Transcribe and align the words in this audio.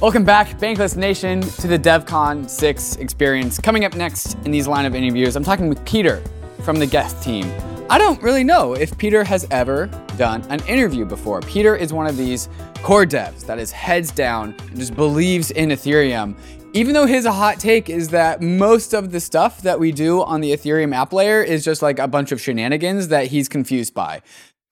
Welcome 0.00 0.24
back, 0.24 0.58
Bankless 0.58 0.96
Nation, 0.96 1.40
to 1.40 1.66
the 1.66 1.78
DevCon 1.78 2.48
6 2.48 2.96
experience. 2.96 3.58
Coming 3.58 3.84
up 3.84 3.96
next 3.96 4.34
in 4.44 4.50
these 4.50 4.68
line 4.68 4.84
of 4.84 4.94
interviews, 4.94 5.36
I'm 5.36 5.42
talking 5.42 5.68
with 5.68 5.82
Peter 5.86 6.22
from 6.62 6.78
the 6.78 6.86
Geth 6.86 7.24
team. 7.24 7.50
I 7.88 7.98
don't 7.98 8.22
really 8.22 8.44
know 8.44 8.74
if 8.74 8.96
Peter 8.98 9.24
has 9.24 9.46
ever 9.50 9.86
done 10.16 10.42
an 10.50 10.60
interview 10.66 11.04
before. 11.04 11.40
Peter 11.40 11.74
is 11.74 11.92
one 11.92 12.06
of 12.06 12.16
these 12.16 12.48
core 12.82 13.06
devs 13.06 13.46
that 13.46 13.58
is 13.58 13.72
heads 13.72 14.10
down 14.10 14.54
and 14.68 14.76
just 14.76 14.94
believes 14.94 15.50
in 15.52 15.70
Ethereum. 15.70 16.36
Even 16.72 16.92
though 16.92 17.06
his 17.06 17.24
hot 17.24 17.58
take 17.58 17.88
is 17.88 18.08
that 18.08 18.42
most 18.42 18.92
of 18.92 19.12
the 19.12 19.20
stuff 19.20 19.62
that 19.62 19.80
we 19.80 19.92
do 19.92 20.22
on 20.22 20.40
the 20.40 20.52
Ethereum 20.52 20.94
app 20.94 21.12
layer 21.12 21.42
is 21.42 21.64
just 21.64 21.80
like 21.80 21.98
a 21.98 22.06
bunch 22.06 22.32
of 22.32 22.40
shenanigans 22.40 23.08
that 23.08 23.28
he's 23.28 23.48
confused 23.48 23.94
by. 23.94 24.20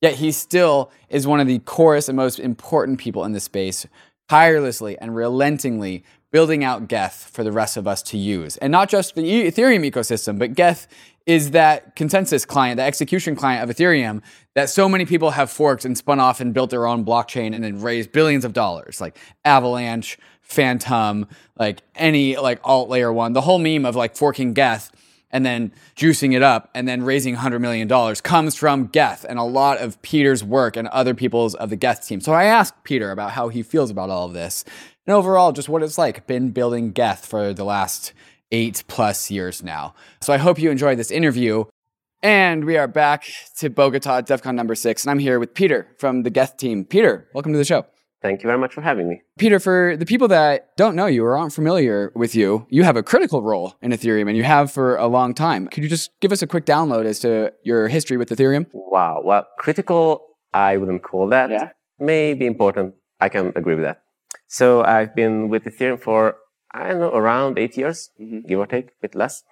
Yet 0.05 0.17
he 0.17 0.33
still 0.33 0.91
is 1.09 1.27
one 1.27 1.41
of 1.41 1.47
the 1.47 1.61
corest 1.61 2.11
and 2.11 2.17
most 2.17 2.39
important 2.39 2.99
people 2.99 3.25
in 3.25 3.33
the 3.33 3.41
space, 3.41 3.87
tirelessly 4.29 4.99
and 4.99 5.17
relentingly 5.17 6.05
building 6.31 6.63
out 6.63 6.89
Geth 6.89 7.31
for 7.33 7.43
the 7.43 7.51
rest 7.51 7.79
of 7.79 7.89
us 7.89 8.03
to 8.03 8.19
use. 8.19 8.59
And 8.59 8.71
not 8.71 8.91
just 8.91 9.15
the 9.15 9.23
Ethereum 9.23 9.91
ecosystem, 9.91 10.39
but 10.39 10.53
Geth 10.53 10.89
is 11.25 11.53
that 11.53 11.97
consensus 11.97 12.45
client, 12.45 12.77
the 12.77 12.83
execution 12.83 13.35
client 13.35 13.63
of 13.67 13.75
Ethereum 13.75 14.21
that 14.53 14.69
so 14.69 14.91
many 14.91 15.07
people 15.07 15.31
have 15.31 15.51
forked 15.51 15.87
and 15.87 15.97
spun 15.97 16.21
off 16.21 16.39
and 16.39 16.53
built 16.53 16.69
their 16.69 16.87
own 16.87 17.03
blockchain 17.03 17.55
and 17.55 17.65
then 17.65 17.81
raised 17.81 18.13
billions 18.13 18.45
of 18.45 18.53
dollars, 18.53 19.01
like 19.01 19.17
Avalanche, 19.47 20.19
Fantom, 20.43 21.27
like 21.59 21.81
any 21.95 22.37
like 22.37 22.61
alt 22.63 22.91
layer 22.91 23.11
one. 23.11 23.33
The 23.33 23.41
whole 23.41 23.59
meme 23.59 23.87
of 23.87 23.97
like 23.97 24.17
forking 24.17 24.53
Geth 24.53 24.91
and 25.35 25.45
then 25.45 25.73
juicing 25.97 26.33
it 26.35 26.43
up 26.43 26.71
and 26.75 26.87
then 26.87 27.03
raising 27.03 27.35
$100 27.35 27.61
million 27.61 27.89
comes 28.23 28.55
from 28.55 28.87
Geth 28.87 29.27
and 29.29 29.37
a 29.37 29.43
lot 29.43 29.79
of 29.79 30.01
Peter's 30.01 30.45
work 30.45 30.77
and 30.77 30.87
other 30.89 31.13
people's 31.13 31.57
of 31.57 31.71
the 31.71 31.77
Geth 31.77 32.07
team. 32.07 32.21
So 32.21 32.33
I 32.33 32.45
asked 32.45 32.85
Peter 32.85 33.11
about 33.11 33.33
how 33.33 33.49
he 33.49 33.63
feels 33.63 33.91
about 33.91 34.11
all 34.11 34.27
of 34.27 34.33
this 34.33 34.65
and 35.07 35.15
overall 35.15 35.51
just 35.51 35.69
what 35.69 35.83
it's 35.83 35.99
like 35.99 36.29
been 36.29 36.53
building 36.53 36.93
Geth 36.93 37.27
for 37.27 37.53
the 37.53 37.65
last 37.65 38.13
eight 38.53 38.85
plus 38.87 39.29
years 39.29 39.61
now. 39.63 39.95
So 40.21 40.33
I 40.33 40.37
hope 40.37 40.61
you 40.61 40.71
enjoyed 40.71 40.99
this 40.99 41.11
interview. 41.11 41.65
And 42.23 42.65
we 42.65 42.79
are 42.79 42.89
back 42.89 43.25
to 43.59 43.69
Bogota, 43.69 44.23
DevCon 44.23 44.55
number 44.55 44.77
six. 44.77 45.03
And 45.03 45.11
I'm 45.11 45.19
here 45.19 45.39
with 45.41 45.53
Peter 45.53 45.89
from 45.99 46.23
the 46.23 46.31
Geth 46.31 46.57
team. 46.57 46.85
Peter, 46.85 47.29
welcome 47.35 47.53
to 47.53 47.59
the 47.59 47.65
show. 47.65 47.85
Thank 48.25 48.43
you 48.43 48.47
very 48.49 48.59
much 48.59 48.73
for 48.73 48.81
having 48.81 49.07
me. 49.07 49.21
Peter, 49.39 49.61
for 49.61 49.99
the 49.99 50.07
people 50.07 50.29
that 50.29 50.75
don't 50.79 50.97
know 50.97 51.05
you 51.05 51.23
or 51.27 51.37
aren't 51.37 51.53
familiar 51.53 52.11
with 52.15 52.35
you, 52.35 52.67
you 52.71 52.83
have 52.83 52.97
a 52.97 53.03
critical 53.03 53.43
role 53.43 53.75
in 53.83 53.91
Ethereum 53.93 54.29
and 54.29 54.37
you 54.41 54.45
have 54.45 54.73
for 54.73 54.97
a 54.97 55.07
long 55.07 55.35
time. 55.35 55.69
Could 55.69 55.83
you 55.85 55.91
just 55.91 56.11
give 56.23 56.33
us 56.33 56.41
a 56.41 56.47
quick 56.47 56.65
download 56.65 57.05
as 57.05 57.19
to 57.21 57.53
your 57.65 57.87
history 57.89 58.17
with 58.17 58.31
Ethereum? 58.31 58.65
Wow. 58.73 59.21
Well, 59.23 59.47
critical, 59.59 60.05
I 60.55 60.79
wouldn't 60.79 61.03
call 61.03 61.29
that. 61.29 61.51
Yeah. 61.51 61.69
Maybe 61.99 62.47
important. 62.47 62.95
I 63.21 63.29
can 63.29 63.53
agree 63.57 63.75
with 63.75 63.85
that. 63.85 64.01
So 64.47 64.83
I've 64.83 65.15
been 65.15 65.51
with 65.51 65.65
Ethereum 65.65 66.01
for, 66.01 66.37
I 66.73 66.89
don't 66.89 67.01
know, 67.01 67.13
around 67.15 67.59
eight 67.59 67.77
years, 67.77 68.09
Mhm. 68.19 68.47
give 68.49 68.59
or 68.59 68.67
take, 68.67 68.87
a 68.87 68.99
bit 69.03 69.15
less. 69.15 69.43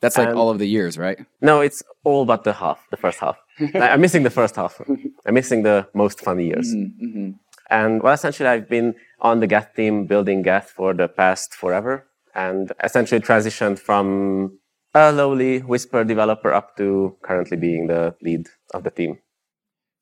That's 0.00 0.18
like 0.18 0.30
Um, 0.30 0.38
all 0.38 0.50
of 0.50 0.58
the 0.58 0.66
years, 0.66 0.98
right? 0.98 1.18
No, 1.40 1.60
it's 1.60 1.84
all 2.02 2.24
but 2.24 2.42
the 2.42 2.54
half, 2.54 2.84
the 2.90 2.96
first 2.96 3.20
half. 3.20 3.36
I- 3.74 3.90
I'm 3.92 4.00
missing 4.00 4.24
the 4.24 4.30
first 4.40 4.56
half. 4.56 4.80
I'm 5.26 5.34
missing 5.34 5.62
the 5.62 5.86
most 5.94 6.20
funny 6.20 6.46
years. 6.46 6.74
Mm-hmm. 6.74 7.30
And 7.70 8.02
well, 8.02 8.14
essentially, 8.14 8.48
I've 8.48 8.68
been 8.68 8.94
on 9.20 9.40
the 9.40 9.46
Geth 9.46 9.74
team 9.74 10.06
building 10.06 10.42
Geth 10.42 10.70
for 10.70 10.94
the 10.94 11.08
past 11.08 11.54
forever, 11.54 12.06
and 12.34 12.72
essentially 12.82 13.20
transitioned 13.20 13.78
from 13.78 14.58
a 14.94 15.12
lowly 15.12 15.60
Whisper 15.60 16.04
developer 16.04 16.52
up 16.52 16.76
to 16.78 17.16
currently 17.22 17.56
being 17.56 17.88
the 17.88 18.14
lead 18.22 18.46
of 18.72 18.84
the 18.84 18.90
team. 18.90 19.18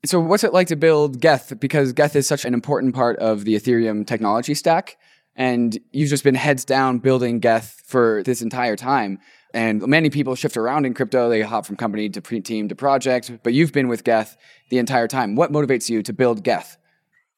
So, 0.05 0.21
what's 0.21 0.45
it 0.45 0.53
like 0.53 0.69
to 0.69 0.77
build 0.77 1.21
Geth? 1.21 1.59
Because 1.59 1.93
Geth 1.93 2.15
is 2.15 2.27
such 2.27 2.45
an 2.45 2.55
important 2.55 2.95
part 2.95 3.19
of 3.19 3.45
the 3.45 3.57
Ethereum 3.57 4.07
technology 4.07 4.55
stack. 4.55 4.97
And 5.35 5.79
you've 5.91 6.09
just 6.09 6.25
been 6.25 6.35
heads 6.35 6.65
down 6.65 6.99
building 6.99 7.41
Geth 7.41 7.83
for 7.85 8.23
this 8.25 8.41
entire 8.41 8.77
time. 8.77 9.19
And 9.53 9.87
many 9.87 10.09
people 10.09 10.35
shift 10.35 10.57
around 10.57 10.87
in 10.87 10.95
crypto. 10.95 11.29
They 11.29 11.43
hop 11.43 11.67
from 11.67 11.77
company 11.77 12.09
to 12.09 12.21
team 12.41 12.69
to 12.69 12.75
project. 12.75 13.31
But 13.43 13.53
you've 13.53 13.73
been 13.73 13.89
with 13.89 14.05
Geth 14.05 14.37
the 14.71 14.79
entire 14.79 15.09
time. 15.09 15.35
What 15.35 15.53
motivates 15.53 15.91
you 15.91 16.03
to 16.03 16.13
build 16.13 16.43
Geth? 16.43 16.79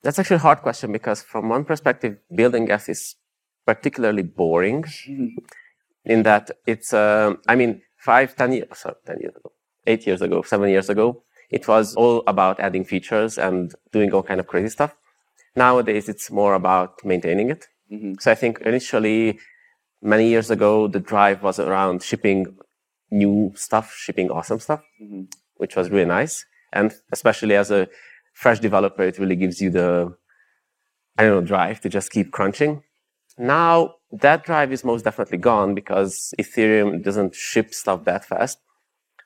That's 0.03 0.19
actually 0.19 0.37
a 0.37 0.41
hard 0.41 0.61
question 0.63 0.93
because, 0.93 1.23
from 1.23 1.49
one 1.49 1.65
perspective, 1.65 2.19
building 2.35 2.67
Geth 2.67 2.89
is 2.89 3.17
particularly 3.67 4.23
boring 4.23 4.85
in 6.05 6.23
that 6.23 6.51
it's, 6.67 6.93
um, 6.95 7.39
I 7.49 7.55
mean, 7.57 7.83
five, 7.97 8.37
ten 8.37 8.53
years, 8.53 8.69
sorry, 8.75 8.95
10 9.07 9.19
years 9.21 9.35
ago, 9.37 9.53
eight 9.87 10.07
years 10.07 10.23
ago, 10.23 10.43
seven 10.43 10.69
years 10.71 10.89
ago, 10.89 11.23
it 11.51 11.67
was 11.67 11.95
all 11.97 12.23
about 12.27 12.61
adding 12.61 12.85
features 12.85 13.39
and 13.39 13.75
doing 13.93 14.13
all 14.13 14.23
kind 14.23 14.41
of 14.41 14.47
crazy 14.47 14.69
stuff. 14.69 14.95
Nowadays, 15.57 16.09
it's 16.09 16.31
more 16.31 16.55
about 16.55 17.05
maintaining 17.05 17.51
it. 17.51 17.67
Mhm. 17.91 18.21
So 18.21 18.31
I 18.31 18.35
think 18.35 18.61
initially, 18.61 19.39
many 20.01 20.29
years 20.29 20.51
ago, 20.51 20.87
the 20.89 21.01
drive 21.01 21.43
was 21.43 21.59
around 21.59 22.03
shipping 22.03 22.57
new 23.11 23.53
stuff, 23.57 23.93
shipping 23.97 24.31
awesome 24.31 24.61
stuff, 24.61 24.83
Mhm. 25.03 25.27
which 25.57 25.75
was 25.75 25.91
really 25.91 26.05
nice. 26.05 26.45
And 26.73 26.95
especially 27.13 27.57
as 27.57 27.71
a 27.71 27.89
fresh 28.43 28.61
developer, 28.61 29.03
it 29.03 29.19
really 29.19 29.35
gives 29.45 29.61
you 29.61 29.71
the, 29.79 30.15
I 31.19 31.25
don't 31.25 31.35
know, 31.41 31.47
drive 31.55 31.81
to 31.83 31.89
just 31.89 32.13
keep 32.13 32.31
crunching. 32.31 32.83
Now 33.37 33.95
that 34.25 34.45
drive 34.45 34.71
is 34.73 34.85
most 34.85 35.05
definitely 35.05 35.39
gone 35.39 35.75
because 35.75 36.13
Ethereum 36.39 37.03
doesn't 37.03 37.35
ship 37.35 37.75
stuff 37.75 38.05
that 38.05 38.25
fast. 38.25 38.59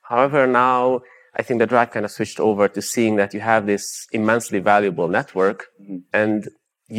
However, 0.09 0.41
now 0.47 1.01
I 1.35 1.41
think 1.43 1.59
the 1.59 1.67
drive 1.73 1.91
kind 1.91 2.05
of 2.05 2.11
switched 2.11 2.39
over 2.39 2.67
to 2.67 2.81
seeing 2.81 3.15
that 3.17 3.33
you 3.35 3.39
have 3.39 3.63
this 3.65 3.85
immensely 4.19 4.59
valuable 4.73 5.07
network 5.07 5.59
Mhm. 5.81 6.01
and 6.21 6.39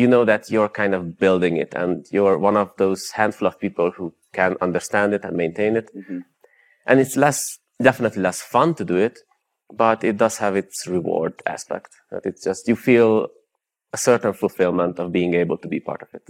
you 0.00 0.06
know 0.12 0.24
that 0.24 0.42
you're 0.52 0.72
kind 0.82 0.94
of 0.98 1.18
building 1.24 1.54
it 1.64 1.70
and 1.82 2.06
you're 2.14 2.38
one 2.48 2.56
of 2.56 2.68
those 2.82 3.02
handful 3.18 3.46
of 3.48 3.58
people 3.64 3.88
who 3.96 4.06
can 4.32 4.56
understand 4.66 5.14
it 5.16 5.22
and 5.26 5.36
maintain 5.36 5.72
it. 5.80 5.86
Mhm. 5.94 6.20
And 6.88 6.96
it's 7.02 7.16
less, 7.16 7.40
definitely 7.88 8.22
less 8.28 8.40
fun 8.54 8.74
to 8.78 8.84
do 8.92 8.96
it, 8.96 9.16
but 9.76 10.04
it 10.04 10.16
does 10.16 10.38
have 10.38 10.56
its 10.56 10.86
reward 10.86 11.42
aspect. 11.46 11.90
That 12.10 12.26
it's 12.26 12.44
just, 12.44 12.68
you 12.68 12.76
feel 12.76 13.28
a 13.92 13.96
certain 13.96 14.32
fulfillment 14.32 14.98
of 14.98 15.12
being 15.12 15.34
able 15.34 15.58
to 15.58 15.68
be 15.68 15.80
part 15.80 16.02
of 16.02 16.08
it. 16.12 16.28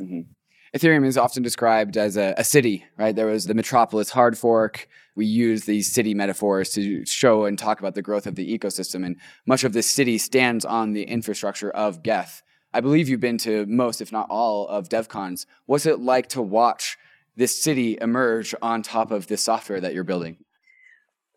Ethereum 0.76 1.06
is 1.06 1.16
often 1.16 1.42
described 1.42 1.96
as 1.96 2.16
a, 2.16 2.34
a 2.36 2.44
city, 2.44 2.84
right? 2.98 3.14
There 3.14 3.26
was 3.26 3.46
the 3.46 3.54
Metropolis 3.54 4.10
hard 4.10 4.36
fork. 4.36 4.88
We 5.14 5.24
use 5.24 5.64
these 5.64 5.92
city 5.92 6.14
metaphors 6.14 6.70
to 6.70 7.06
show 7.06 7.44
and 7.44 7.56
talk 7.56 7.78
about 7.78 7.94
the 7.94 8.02
growth 8.02 8.26
of 8.26 8.34
the 8.34 8.58
ecosystem. 8.58 9.06
And 9.06 9.16
much 9.46 9.62
of 9.62 9.72
this 9.72 9.88
city 9.88 10.18
stands 10.18 10.64
on 10.64 10.92
the 10.92 11.04
infrastructure 11.04 11.70
of 11.70 12.02
Geth. 12.02 12.42
I 12.72 12.80
believe 12.80 13.08
you've 13.08 13.20
been 13.20 13.38
to 13.38 13.66
most, 13.66 14.00
if 14.00 14.10
not 14.10 14.26
all, 14.28 14.66
of 14.66 14.88
DevCons. 14.88 15.46
What's 15.66 15.86
it 15.86 16.00
like 16.00 16.28
to 16.30 16.42
watch 16.42 16.98
this 17.36 17.62
city 17.62 17.96
emerge 18.00 18.52
on 18.60 18.82
top 18.82 19.12
of 19.12 19.28
this 19.28 19.42
software 19.42 19.80
that 19.80 19.94
you're 19.94 20.02
building? 20.02 20.38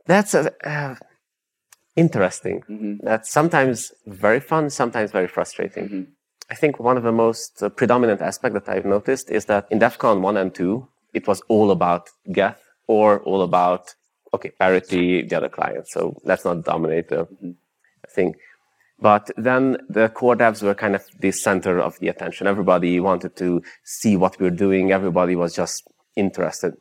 That's 0.08 0.34
a, 0.34 0.52
uh, 0.68 0.96
interesting. 1.98 2.58
Mhm. 2.70 3.00
That's 3.10 3.30
sometimes 3.30 3.92
very 4.06 4.40
fun, 4.52 4.70
sometimes 4.70 5.12
very 5.12 5.28
frustrating. 5.28 5.86
Mhm. 5.90 6.06
I 6.50 6.56
think 6.56 6.80
one 6.80 6.96
of 7.00 7.04
the 7.04 7.12
most 7.26 7.52
uh, 7.62 7.70
predominant 7.70 8.22
aspects 8.22 8.54
that 8.58 8.70
I've 8.74 8.86
noticed 8.98 9.30
is 9.38 9.44
that 9.46 9.64
in 9.70 9.80
DevCon 9.80 10.22
1 10.22 10.38
and 10.38 10.54
2, 10.56 10.88
it 11.14 11.28
was 11.28 11.42
all 11.50 11.70
about 11.72 12.04
Geth 12.32 12.62
or 12.88 13.20
all 13.30 13.42
about, 13.42 13.84
okay, 14.34 14.52
parity, 14.52 15.24
the 15.28 15.36
other 15.36 15.50
client. 15.50 15.86
So 15.90 16.16
let's 16.24 16.46
not 16.46 16.64
dominate 16.64 17.10
the 17.10 17.28
thing. 18.16 18.36
But 19.00 19.30
then 19.36 19.78
the 19.90 20.08
core 20.10 20.36
devs 20.36 20.64
were 20.64 20.74
kind 20.74 20.96
of 20.96 21.04
the 21.20 21.32
center 21.32 21.80
of 21.80 22.00
the 22.00 22.08
attention. 22.08 22.48
Everybody 22.48 23.00
wanted 23.00 23.36
to 23.44 23.62
see 23.84 24.16
what 24.16 24.40
we 24.40 24.46
were 24.46 24.56
doing. 24.66 24.92
Everybody 24.92 25.36
was 25.36 25.54
just 25.54 25.84
interested. 26.16 26.74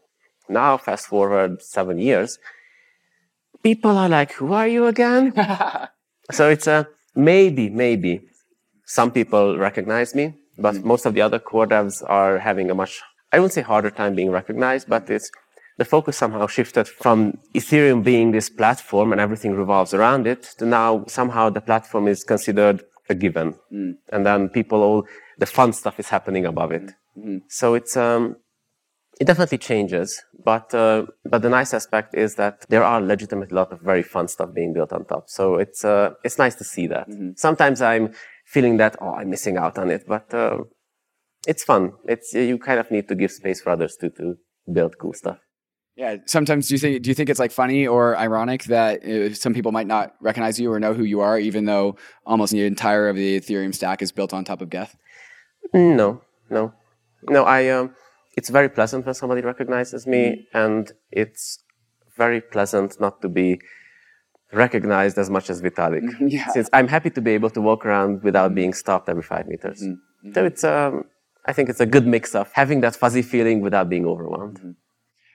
Now, 0.48 0.76
fast 0.78 1.08
forward 1.08 1.60
seven 1.60 1.98
years, 1.98 2.38
people 3.70 3.98
are 3.98 4.08
like, 4.08 4.30
who 4.38 4.52
are 4.52 4.68
you 4.68 4.86
again? 4.86 5.24
so 6.38 6.48
it's 6.54 6.68
a 6.68 6.86
maybe, 7.16 7.68
maybe 7.68 8.12
some 8.84 9.10
people 9.10 9.58
recognize 9.58 10.14
me, 10.14 10.34
but 10.56 10.74
mm. 10.76 10.84
most 10.84 11.04
of 11.04 11.14
the 11.14 11.22
other 11.26 11.40
core 11.40 11.66
devs 11.66 11.96
are 12.18 12.38
having 12.38 12.70
a 12.70 12.74
much, 12.74 13.02
I 13.32 13.38
wouldn't 13.38 13.54
say 13.54 13.62
harder 13.62 13.90
time 13.90 14.14
being 14.14 14.30
recognized, 14.30 14.88
but 14.88 15.10
it's 15.10 15.28
the 15.78 15.84
focus 15.84 16.16
somehow 16.16 16.46
shifted 16.46 16.86
from 16.86 17.18
Ethereum 17.54 18.04
being 18.04 18.30
this 18.30 18.48
platform 18.48 19.10
and 19.12 19.20
everything 19.20 19.52
revolves 19.54 19.92
around 19.92 20.28
it 20.28 20.42
to 20.58 20.64
now 20.64 21.04
somehow 21.08 21.50
the 21.50 21.60
platform 21.60 22.06
is 22.06 22.22
considered 22.22 22.84
a 23.08 23.14
given. 23.14 23.48
Mm. 23.72 23.94
And 24.12 24.24
then 24.24 24.48
people 24.48 24.80
all, 24.82 25.04
the 25.38 25.46
fun 25.46 25.72
stuff 25.72 25.98
is 25.98 26.08
happening 26.08 26.46
above 26.46 26.70
it. 26.70 26.92
Mm. 27.18 27.40
So 27.48 27.74
it's, 27.74 27.96
um, 27.96 28.36
it 29.18 29.26
definitely 29.26 29.58
changes, 29.58 30.22
but 30.44 30.74
uh, 30.74 31.06
but 31.24 31.42
the 31.42 31.48
nice 31.48 31.72
aspect 31.72 32.14
is 32.14 32.34
that 32.34 32.66
there 32.68 32.84
are 32.84 33.00
legitimately 33.00 33.54
a 33.54 33.60
lot 33.60 33.72
of 33.72 33.80
very 33.80 34.02
fun 34.02 34.28
stuff 34.28 34.52
being 34.54 34.72
built 34.74 34.92
on 34.92 35.04
top. 35.06 35.28
So 35.28 35.56
it's 35.56 35.84
uh, 35.84 36.10
it's 36.22 36.38
nice 36.38 36.54
to 36.56 36.64
see 36.64 36.86
that. 36.88 37.08
Sometimes 37.36 37.80
I'm 37.80 38.12
feeling 38.44 38.76
that 38.76 38.96
oh 39.00 39.14
I'm 39.14 39.30
missing 39.30 39.56
out 39.56 39.78
on 39.78 39.90
it, 39.90 40.04
but 40.06 40.32
uh, 40.34 40.58
it's 41.46 41.64
fun. 41.64 41.92
It's 42.06 42.34
you 42.34 42.58
kind 42.58 42.78
of 42.78 42.90
need 42.90 43.08
to 43.08 43.14
give 43.14 43.30
space 43.30 43.60
for 43.60 43.70
others 43.70 43.96
to 44.00 44.10
to 44.10 44.36
build 44.70 44.98
cool 44.98 45.14
stuff. 45.14 45.38
Yeah. 45.96 46.16
Sometimes 46.26 46.68
do 46.68 46.74
you 46.74 46.78
think 46.78 47.02
do 47.02 47.08
you 47.08 47.14
think 47.14 47.30
it's 47.30 47.40
like 47.40 47.52
funny 47.52 47.86
or 47.86 48.18
ironic 48.18 48.64
that 48.64 49.02
uh, 49.02 49.32
some 49.32 49.54
people 49.54 49.72
might 49.72 49.86
not 49.86 50.14
recognize 50.20 50.60
you 50.60 50.70
or 50.70 50.78
know 50.78 50.92
who 50.92 51.04
you 51.04 51.20
are, 51.20 51.38
even 51.38 51.64
though 51.64 51.96
almost 52.26 52.52
the 52.52 52.66
entire 52.66 53.08
of 53.08 53.16
the 53.16 53.40
Ethereum 53.40 53.74
stack 53.74 54.02
is 54.02 54.12
built 54.12 54.34
on 54.34 54.44
top 54.44 54.60
of 54.60 54.68
Geth? 54.68 54.94
No, 55.72 56.20
no, 56.50 56.74
no. 57.30 57.44
I 57.44 57.68
um, 57.70 57.94
it's 58.36 58.50
very 58.50 58.68
pleasant 58.68 59.06
when 59.06 59.14
somebody 59.14 59.40
recognizes 59.40 60.06
me, 60.06 60.22
mm. 60.54 60.64
and 60.64 60.92
it's 61.10 61.64
very 62.16 62.40
pleasant 62.40 63.00
not 63.00 63.22
to 63.22 63.28
be 63.28 63.60
recognized 64.52 65.18
as 65.18 65.28
much 65.28 65.50
as 65.50 65.60
Vitalik. 65.62 66.04
yeah. 66.20 66.48
Since 66.48 66.68
I'm 66.72 66.88
happy 66.88 67.10
to 67.10 67.20
be 67.20 67.32
able 67.32 67.50
to 67.50 67.60
walk 67.60 67.84
around 67.84 68.22
without 68.22 68.54
being 68.54 68.72
stopped 68.72 69.08
every 69.08 69.22
five 69.22 69.46
meters. 69.46 69.82
Mm-hmm. 69.82 70.32
So 70.34 70.44
it's 70.44 70.64
um, 70.64 71.04
I 71.46 71.52
think 71.52 71.68
it's 71.68 71.80
a 71.80 71.86
good 71.86 72.06
mix 72.06 72.34
of 72.34 72.50
having 72.52 72.80
that 72.82 72.94
fuzzy 72.96 73.22
feeling 73.22 73.60
without 73.60 73.88
being 73.88 74.06
overwhelmed. 74.06 74.58
Mm-hmm. 74.58 74.70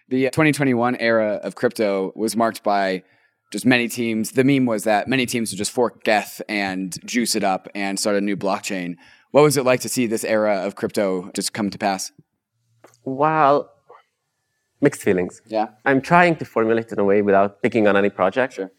The 0.09 0.23
2021 0.25 0.97
era 0.97 1.39
of 1.41 1.55
crypto 1.55 2.11
was 2.15 2.35
marked 2.35 2.63
by 2.63 3.03
just 3.51 3.65
many 3.65 3.87
teams. 3.87 4.31
The 4.31 4.43
meme 4.43 4.65
was 4.65 4.83
that 4.83 5.07
many 5.07 5.25
teams 5.25 5.51
would 5.51 5.57
just 5.57 5.71
fork 5.71 6.03
Geth 6.03 6.41
and 6.49 6.97
juice 7.05 7.35
it 7.35 7.43
up 7.43 7.69
and 7.73 7.99
start 7.99 8.17
a 8.17 8.21
new 8.21 8.35
blockchain. 8.35 8.95
What 9.31 9.43
was 9.43 9.55
it 9.55 9.63
like 9.63 9.79
to 9.81 9.89
see 9.89 10.07
this 10.07 10.25
era 10.25 10.65
of 10.65 10.75
crypto 10.75 11.31
just 11.33 11.53
come 11.53 11.69
to 11.69 11.77
pass? 11.77 12.11
Well, 13.03 13.71
mixed 14.81 15.01
feelings. 15.01 15.41
Yeah. 15.47 15.67
I'm 15.85 16.01
trying 16.01 16.35
to 16.37 16.45
formulate 16.45 16.87
it 16.87 16.93
in 16.93 16.99
a 16.99 17.03
way 17.03 17.21
without 17.21 17.61
picking 17.61 17.87
on 17.87 17.95
any 17.95 18.09
project. 18.09 18.53
Sure. 18.53 18.71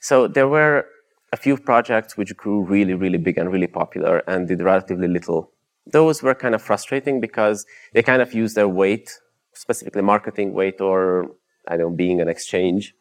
So 0.00 0.26
there 0.28 0.48
were 0.48 0.86
a 1.32 1.36
few 1.36 1.56
projects 1.56 2.16
which 2.16 2.36
grew 2.36 2.62
really, 2.62 2.94
really 2.94 3.18
big 3.18 3.38
and 3.38 3.50
really 3.50 3.66
popular 3.66 4.22
and 4.26 4.48
did 4.48 4.60
relatively 4.62 5.08
little. 5.08 5.50
Those 5.86 6.22
were 6.22 6.34
kind 6.34 6.54
of 6.54 6.62
frustrating 6.62 7.20
because 7.20 7.66
they 7.92 8.02
kind 8.02 8.22
of 8.22 8.32
used 8.34 8.54
their 8.54 8.68
weight 8.68 9.10
specifically 9.54 10.02
marketing 10.02 10.52
weight 10.52 10.80
or 10.80 11.30
I 11.68 11.76
don't 11.76 11.90
know, 11.90 11.96
being 11.96 12.20
an 12.20 12.28
exchange 12.28 12.94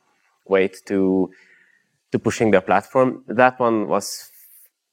weight 0.46 0.78
to 0.88 1.32
to 2.12 2.20
pushing 2.20 2.52
their 2.52 2.62
platform. 2.62 3.24
That 3.28 3.60
one 3.60 3.88
was 3.88 4.30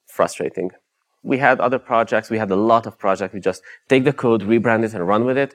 frustrating. 0.06 0.70
We 1.22 1.38
had 1.38 1.60
other 1.60 1.78
projects. 1.78 2.30
We 2.30 2.38
had 2.38 2.50
a 2.50 2.56
lot 2.56 2.86
of 2.86 2.98
projects. 2.98 3.34
We 3.34 3.40
just 3.40 3.62
take 3.88 4.04
the 4.04 4.12
code, 4.12 4.42
rebrand 4.42 4.84
it, 4.84 4.94
and 4.94 5.06
run 5.06 5.24
with 5.24 5.36
it. 5.36 5.54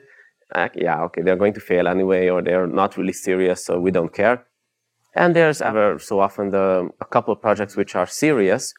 Like, 0.54 0.72
yeah, 0.76 1.02
okay, 1.04 1.22
they're 1.22 1.36
going 1.36 1.54
to 1.54 1.60
fail 1.60 1.88
anyway, 1.88 2.28
or 2.28 2.42
they're 2.42 2.66
not 2.66 2.96
really 2.96 3.12
serious, 3.12 3.64
so 3.64 3.80
we 3.80 3.90
don't 3.90 4.14
care. 4.14 4.46
And 5.14 5.34
there's 5.34 5.60
ever 5.60 5.98
so 5.98 6.20
often 6.20 6.50
the, 6.50 6.90
a 7.00 7.04
couple 7.04 7.32
of 7.32 7.40
projects 7.40 7.76
which 7.76 7.94
are 7.94 8.06
serious. 8.06 8.72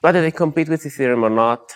Whether 0.00 0.20
they 0.20 0.30
compete 0.30 0.68
with 0.68 0.82
Ethereum 0.84 1.22
or 1.22 1.30
not, 1.30 1.74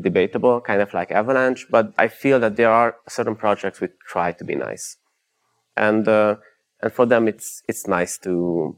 debatable, 0.00 0.60
kind 0.60 0.80
of 0.80 0.94
like 0.94 1.10
Avalanche, 1.10 1.66
but 1.70 1.92
I 1.98 2.08
feel 2.08 2.40
that 2.40 2.56
there 2.56 2.70
are 2.70 2.96
certain 3.08 3.36
projects 3.36 3.80
which 3.80 3.92
try 4.06 4.32
to 4.32 4.44
be 4.44 4.54
nice, 4.54 4.96
and 5.76 6.08
uh, 6.08 6.36
and 6.80 6.92
for 6.92 7.06
them 7.06 7.28
it's 7.28 7.62
it's 7.68 7.86
nice 7.86 8.18
to 8.18 8.76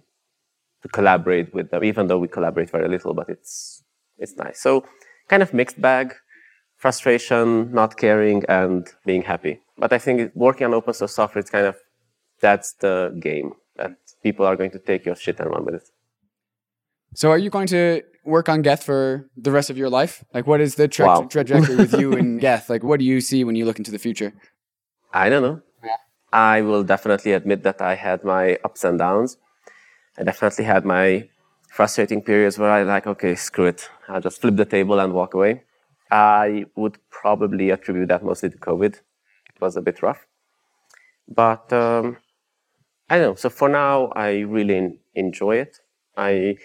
to 0.82 0.88
collaborate 0.88 1.54
with 1.54 1.70
them, 1.70 1.84
even 1.84 2.08
though 2.08 2.18
we 2.18 2.28
collaborate 2.28 2.70
very 2.70 2.88
little, 2.88 3.14
but 3.14 3.28
it's 3.28 3.82
it's 4.18 4.36
nice. 4.36 4.60
So 4.60 4.84
kind 5.28 5.42
of 5.42 5.54
mixed 5.54 5.80
bag, 5.80 6.14
frustration, 6.84 7.72
not 7.80 7.90
caring, 7.96 8.44
and 8.60 8.80
being 9.06 9.22
happy. 9.22 9.54
But 9.82 9.90
I 9.96 9.98
think 10.04 10.16
working 10.34 10.66
on 10.66 10.74
open 10.74 10.92
source 10.92 11.14
software, 11.14 11.40
it's 11.40 11.52
kind 11.56 11.66
of 11.72 11.76
that's 12.46 12.68
the 12.84 12.96
game 13.28 13.48
that 13.78 13.92
people 14.22 14.44
are 14.48 14.56
going 14.60 14.72
to 14.76 14.80
take 14.90 15.02
your 15.08 15.16
shit 15.16 15.40
and 15.40 15.48
run 15.54 15.64
with 15.64 15.76
it. 15.80 15.86
So 17.14 17.30
are 17.30 17.38
you 17.44 17.48
going 17.56 17.68
to 17.68 18.02
work 18.36 18.46
on 18.52 18.58
Geth 18.66 18.84
for 18.90 19.00
the 19.46 19.52
rest 19.58 19.68
of 19.70 19.78
your 19.78 19.88
life? 19.88 20.12
Like, 20.36 20.46
what 20.46 20.60
is 20.60 20.74
the 20.74 20.86
tra- 20.86 21.06
wow. 21.06 21.20
trajectory 21.36 21.76
with 21.84 21.94
you 22.02 22.08
and 22.20 22.38
Geth? 22.46 22.68
Like, 22.68 22.82
what 22.88 22.98
do 23.00 23.06
you 23.12 23.18
see 23.22 23.40
when 23.46 23.56
you 23.58 23.64
look 23.64 23.78
into 23.82 23.92
the 23.96 24.02
future? 24.06 24.30
I 25.22 25.30
don't 25.30 25.44
know. 25.48 25.58
Yeah. 25.82 26.00
I 26.32 26.60
will 26.68 26.84
definitely 26.84 27.32
admit 27.32 27.62
that 27.62 27.80
I 27.80 27.94
had 27.94 28.24
my 28.24 28.58
ups 28.66 28.84
and 28.84 28.98
downs. 28.98 29.38
I 30.18 30.22
definitely 30.30 30.66
had 30.74 30.84
my 30.84 31.06
frustrating 31.78 32.20
periods 32.20 32.58
where 32.58 32.72
I 32.78 32.82
like, 32.82 33.06
okay, 33.06 33.34
screw 33.36 33.68
it. 33.72 33.88
I'll 34.06 34.24
just 34.28 34.38
flip 34.42 34.56
the 34.56 34.70
table 34.76 35.00
and 35.00 35.14
walk 35.14 35.32
away. 35.32 35.62
I 36.10 36.66
would 36.76 36.98
probably 37.10 37.70
attribute 37.70 38.08
that 38.08 38.24
mostly 38.24 38.50
to 38.50 38.58
COVID. 38.58 38.94
It 38.94 39.60
was 39.60 39.76
a 39.76 39.82
bit 39.82 40.02
rough. 40.02 40.26
But 41.28 41.72
um, 41.72 42.18
I 43.08 43.18
don't 43.18 43.30
know. 43.30 43.34
So 43.34 43.48
for 43.50 43.68
now, 43.68 44.08
I 44.08 44.40
really 44.40 44.98
enjoy 45.14 45.56
it. 45.56 45.78
I 46.16 46.56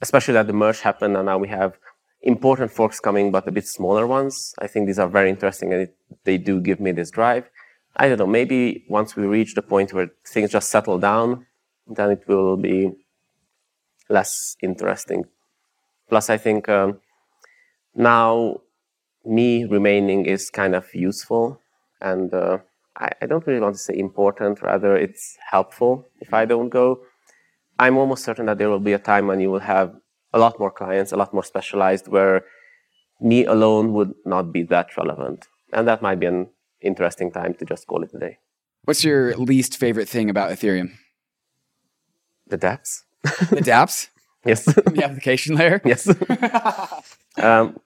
especially 0.00 0.34
that 0.34 0.46
the 0.46 0.52
merge 0.52 0.80
happened 0.80 1.16
and 1.16 1.26
now 1.26 1.38
we 1.38 1.48
have 1.48 1.78
important 2.22 2.70
forks 2.70 3.00
coming, 3.00 3.30
but 3.30 3.46
a 3.48 3.52
bit 3.52 3.66
smaller 3.66 4.06
ones. 4.06 4.54
I 4.58 4.66
think 4.66 4.86
these 4.86 4.98
are 4.98 5.08
very 5.08 5.30
interesting 5.30 5.72
and 5.72 5.82
it, 5.82 5.96
they 6.24 6.36
do 6.38 6.60
give 6.60 6.80
me 6.80 6.92
this 6.92 7.10
drive. 7.10 7.48
I 7.96 8.08
don't 8.08 8.18
know, 8.18 8.26
maybe 8.26 8.84
once 8.88 9.14
we 9.16 9.24
reach 9.26 9.54
the 9.54 9.62
point 9.62 9.92
where 9.92 10.10
things 10.26 10.50
just 10.50 10.68
settle 10.68 10.98
down, 10.98 11.46
then 11.86 12.10
it 12.10 12.24
will 12.26 12.56
be 12.56 12.92
less 14.08 14.56
interesting. 14.62 15.24
Plus, 16.08 16.28
I 16.28 16.36
think 16.36 16.68
um, 16.68 17.00
now 17.94 18.60
me 19.24 19.64
remaining 19.64 20.26
is 20.26 20.50
kind 20.50 20.74
of 20.74 20.94
useful 20.94 21.60
and 22.00 22.34
uh, 22.34 22.58
I, 22.96 23.10
I, 23.22 23.26
don't 23.26 23.46
really 23.46 23.60
want 23.60 23.74
to 23.74 23.80
say 23.80 23.96
important, 23.96 24.62
rather, 24.62 24.96
it's 24.96 25.36
helpful 25.50 26.06
if 26.20 26.32
I 26.34 26.44
don't 26.44 26.68
go. 26.68 27.00
I'm 27.78 27.96
almost 27.96 28.24
certain 28.24 28.46
that 28.46 28.58
there 28.58 28.70
will 28.70 28.78
be 28.78 28.92
a 28.92 28.98
time 28.98 29.26
when 29.26 29.40
you 29.40 29.50
will 29.50 29.60
have 29.60 29.94
a 30.32 30.38
lot 30.38 30.60
more 30.60 30.70
clients, 30.70 31.12
a 31.12 31.16
lot 31.16 31.32
more 31.32 31.42
specialized, 31.42 32.08
where 32.08 32.44
me 33.20 33.44
alone 33.44 33.92
would 33.94 34.14
not 34.24 34.52
be 34.52 34.62
that 34.64 34.96
relevant. 34.96 35.46
And 35.72 35.88
that 35.88 36.02
might 36.02 36.20
be 36.20 36.26
an 36.26 36.48
interesting 36.80 37.32
time 37.32 37.54
to 37.54 37.64
just 37.64 37.86
call 37.86 38.02
it 38.04 38.14
a 38.14 38.18
day. 38.18 38.38
What's 38.84 39.02
your 39.02 39.34
least 39.36 39.76
favorite 39.78 40.08
thing 40.08 40.30
about 40.30 40.50
Ethereum? 40.50 40.92
The 42.46 42.58
dApps. 42.58 43.02
the 43.22 43.62
dApps? 43.62 44.08
yes. 44.44 44.64
the 44.64 45.04
application 45.04 45.56
layer? 45.56 45.80
Yes. 45.84 46.06
um, 47.42 47.78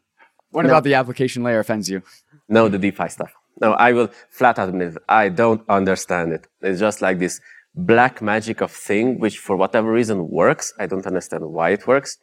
what 0.51 0.63
no. 0.63 0.71
about 0.71 0.85
the 0.85 0.95
application 0.95 1.43
layer 1.43 1.61
offends 1.61 1.89
you? 1.91 2.03
No, 2.49 2.69
the 2.69 2.79
DeFi 2.79 3.09
stuff. 3.09 3.33
No, 3.61 3.73
I 3.73 3.93
will 3.93 4.11
flat 4.31 4.59
out 4.59 4.69
admit 4.69 4.97
it. 4.97 5.03
I 5.09 5.29
don't 5.29 5.63
understand 5.69 6.33
it. 6.33 6.47
It's 6.63 6.81
just 6.81 7.03
like 7.03 7.19
this 7.19 7.41
black 7.75 8.23
magic 8.23 8.61
of 8.61 8.71
thing, 8.71 9.19
which 9.19 9.39
for 9.39 9.57
whatever 9.57 9.93
reason 9.93 10.29
works. 10.31 10.73
I 10.79 10.87
don't 10.87 11.07
understand 11.07 11.45
why 11.47 11.71
it 11.71 11.87
works. 11.87 12.19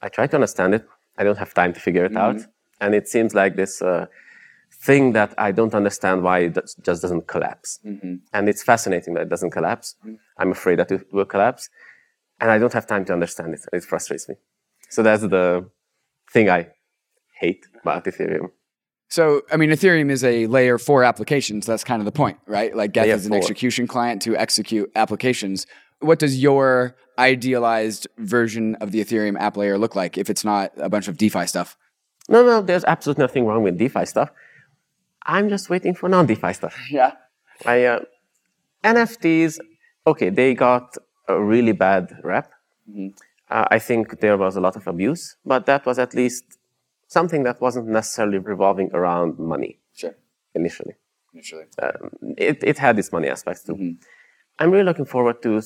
I 0.00 0.08
try 0.08 0.26
to 0.26 0.36
understand 0.36 0.74
it. 0.74 0.86
I 1.16 1.24
don't 1.24 1.38
have 1.38 1.54
time 1.54 1.72
to 1.72 1.80
figure 1.80 2.04
it 2.04 2.12
mm-hmm. 2.12 2.38
out. 2.38 2.46
And 2.80 2.94
it 2.94 3.08
seems 3.08 3.34
like 3.34 3.56
this 3.56 3.80
uh, 3.80 4.06
thing 4.82 5.12
that 5.12 5.34
I 5.38 5.52
don't 5.52 5.74
understand 5.74 6.22
why 6.22 6.40
it 6.40 6.54
just 6.82 7.02
doesn't 7.02 7.26
collapse. 7.28 7.78
Mm-hmm. 7.86 8.14
And 8.32 8.48
it's 8.48 8.62
fascinating 8.62 9.14
that 9.14 9.22
it 9.22 9.28
doesn't 9.28 9.50
collapse. 9.50 9.94
Mm-hmm. 10.04 10.14
I'm 10.38 10.52
afraid 10.52 10.78
that 10.80 10.90
it 10.90 11.06
will 11.12 11.24
collapse. 11.24 11.68
And 12.40 12.50
I 12.50 12.58
don't 12.58 12.72
have 12.72 12.86
time 12.86 13.04
to 13.06 13.12
understand 13.12 13.54
it. 13.54 13.60
It 13.72 13.84
frustrates 13.84 14.28
me. 14.28 14.34
So 14.90 15.02
that's 15.02 15.22
the 15.22 15.70
thing 16.32 16.50
I 16.50 16.68
hate 17.42 17.66
about 17.82 18.04
Ethereum. 18.04 18.50
So, 19.08 19.42
I 19.52 19.56
mean, 19.58 19.70
Ethereum 19.70 20.10
is 20.10 20.24
a 20.24 20.46
layer 20.46 20.78
for 20.78 21.04
applications. 21.04 21.66
That's 21.66 21.84
kind 21.84 22.00
of 22.00 22.06
the 22.06 22.16
point, 22.22 22.38
right? 22.46 22.74
Like 22.74 22.92
Geth 22.92 23.08
is 23.08 23.26
an 23.26 23.32
four. 23.32 23.38
execution 23.38 23.86
client 23.86 24.22
to 24.22 24.34
execute 24.36 24.90
applications. 24.96 25.66
What 26.00 26.18
does 26.18 26.42
your 26.42 26.96
idealized 27.18 28.06
version 28.16 28.74
of 28.76 28.90
the 28.92 29.04
Ethereum 29.04 29.38
app 29.38 29.56
layer 29.58 29.76
look 29.76 29.94
like 29.94 30.16
if 30.16 30.30
it's 30.30 30.44
not 30.44 30.72
a 30.78 30.88
bunch 30.88 31.08
of 31.08 31.18
DeFi 31.18 31.46
stuff? 31.46 31.76
No, 32.28 32.42
no, 32.42 32.62
there's 32.62 32.84
absolutely 32.84 33.22
nothing 33.22 33.44
wrong 33.44 33.62
with 33.62 33.76
DeFi 33.76 34.06
stuff. 34.06 34.30
I'm 35.26 35.48
just 35.50 35.68
waiting 35.68 35.94
for 35.94 36.08
non-DeFi 36.08 36.52
stuff. 36.54 36.74
Yeah. 36.90 37.12
I, 37.66 37.84
uh, 37.84 38.00
NFTs, 38.82 39.58
okay, 40.06 40.30
they 40.30 40.54
got 40.54 40.96
a 41.28 41.40
really 41.40 41.72
bad 41.72 42.04
rep. 42.24 42.50
Mm-hmm. 42.90 43.08
Uh, 43.50 43.66
I 43.70 43.78
think 43.78 44.20
there 44.20 44.38
was 44.38 44.56
a 44.56 44.60
lot 44.60 44.74
of 44.76 44.86
abuse, 44.86 45.36
but 45.44 45.66
that 45.66 45.84
was 45.84 45.98
at 45.98 46.14
least 46.14 46.44
something 47.12 47.42
that 47.44 47.60
wasn't 47.60 47.88
necessarily 47.88 48.38
revolving 48.38 48.90
around 48.92 49.38
money. 49.38 49.78
Sure. 49.94 50.14
Initially. 50.54 50.94
Initially. 51.34 51.64
Um, 51.82 52.10
it, 52.36 52.58
it 52.62 52.78
had 52.78 52.98
its 52.98 53.12
money 53.12 53.28
aspects 53.28 53.62
too. 53.64 53.74
Mm-hmm. 53.74 53.92
I'm 54.58 54.70
really 54.70 54.84
looking 54.84 55.04
forward 55.04 55.42
to 55.42 55.62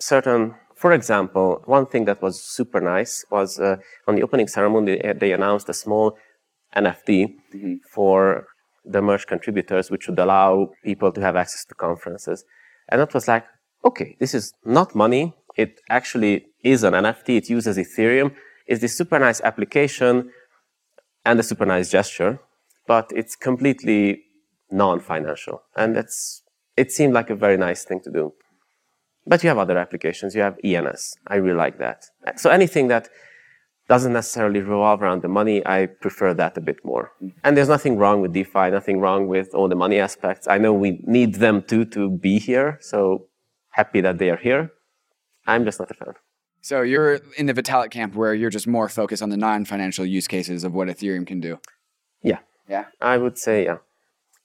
certain, 0.00 0.54
for 0.74 0.92
example, 0.92 1.62
one 1.66 1.86
thing 1.86 2.04
that 2.06 2.22
was 2.22 2.42
super 2.42 2.80
nice 2.80 3.24
was 3.30 3.58
uh, 3.58 3.76
on 4.06 4.16
the 4.16 4.22
opening 4.22 4.48
ceremony, 4.48 4.98
they, 5.02 5.12
they 5.12 5.32
announced 5.32 5.68
a 5.68 5.74
small 5.74 6.16
NFT 6.76 7.34
mm-hmm. 7.54 7.74
for 7.90 8.46
the 8.84 9.02
merge 9.02 9.26
contributors, 9.26 9.90
which 9.90 10.08
would 10.08 10.18
allow 10.18 10.70
people 10.84 11.12
to 11.12 11.20
have 11.20 11.36
access 11.36 11.64
to 11.66 11.74
conferences. 11.74 12.44
And 12.88 13.00
that 13.00 13.12
was 13.14 13.28
like, 13.28 13.44
okay, 13.84 14.16
this 14.20 14.34
is 14.34 14.54
not 14.64 14.94
money. 14.94 15.34
It 15.56 15.80
actually 15.90 16.46
is 16.62 16.84
an 16.84 16.94
NFT. 16.94 17.36
It 17.36 17.50
uses 17.50 17.76
Ethereum. 17.76 18.34
It's 18.66 18.80
this 18.80 18.96
super 18.96 19.18
nice 19.18 19.40
application 19.40 20.30
and 21.28 21.38
a 21.38 21.42
super 21.42 21.66
nice 21.66 21.90
gesture, 21.90 22.40
but 22.86 23.06
it's 23.14 23.36
completely 23.36 24.22
non-financial. 24.70 25.62
And 25.76 25.94
that's, 25.94 26.42
it 26.76 26.90
seemed 26.90 27.12
like 27.12 27.28
a 27.28 27.36
very 27.36 27.58
nice 27.58 27.84
thing 27.84 28.00
to 28.04 28.10
do. 28.10 28.32
But 29.26 29.42
you 29.42 29.48
have 29.50 29.58
other 29.58 29.76
applications. 29.76 30.34
You 30.34 30.40
have 30.40 30.56
ENS. 30.64 31.16
I 31.26 31.36
really 31.36 31.58
like 31.58 31.76
that. 31.78 32.06
So 32.36 32.48
anything 32.48 32.88
that 32.88 33.10
doesn't 33.88 34.14
necessarily 34.14 34.60
revolve 34.60 35.02
around 35.02 35.20
the 35.20 35.28
money, 35.28 35.58
I 35.66 35.86
prefer 36.04 36.32
that 36.32 36.56
a 36.56 36.62
bit 36.62 36.78
more. 36.82 37.12
And 37.44 37.56
there's 37.56 37.68
nothing 37.68 37.98
wrong 37.98 38.22
with 38.22 38.32
DeFi, 38.32 38.70
nothing 38.70 38.98
wrong 39.00 39.28
with 39.28 39.54
all 39.54 39.68
the 39.68 39.80
money 39.84 39.98
aspects. 39.98 40.48
I 40.48 40.56
know 40.56 40.72
we 40.72 41.00
need 41.04 41.36
them 41.36 41.62
too 41.62 41.84
to 41.96 42.10
be 42.10 42.38
here, 42.38 42.78
so 42.80 43.26
happy 43.70 44.00
that 44.00 44.16
they 44.18 44.30
are 44.30 44.36
here. 44.48 44.72
I'm 45.46 45.64
just 45.64 45.78
not 45.78 45.90
a 45.90 45.94
fan. 45.94 46.14
So 46.60 46.82
you're 46.82 47.20
in 47.36 47.46
the 47.46 47.54
Vitalik 47.54 47.90
camp 47.90 48.14
where 48.14 48.34
you're 48.34 48.50
just 48.50 48.66
more 48.66 48.88
focused 48.88 49.22
on 49.22 49.30
the 49.30 49.36
non-financial 49.36 50.04
use 50.04 50.26
cases 50.26 50.64
of 50.64 50.74
what 50.74 50.88
Ethereum 50.88 51.26
can 51.26 51.40
do. 51.40 51.60
Yeah. 52.22 52.38
Yeah. 52.68 52.86
I 53.00 53.16
would 53.16 53.38
say, 53.38 53.64
yeah. 53.64 53.78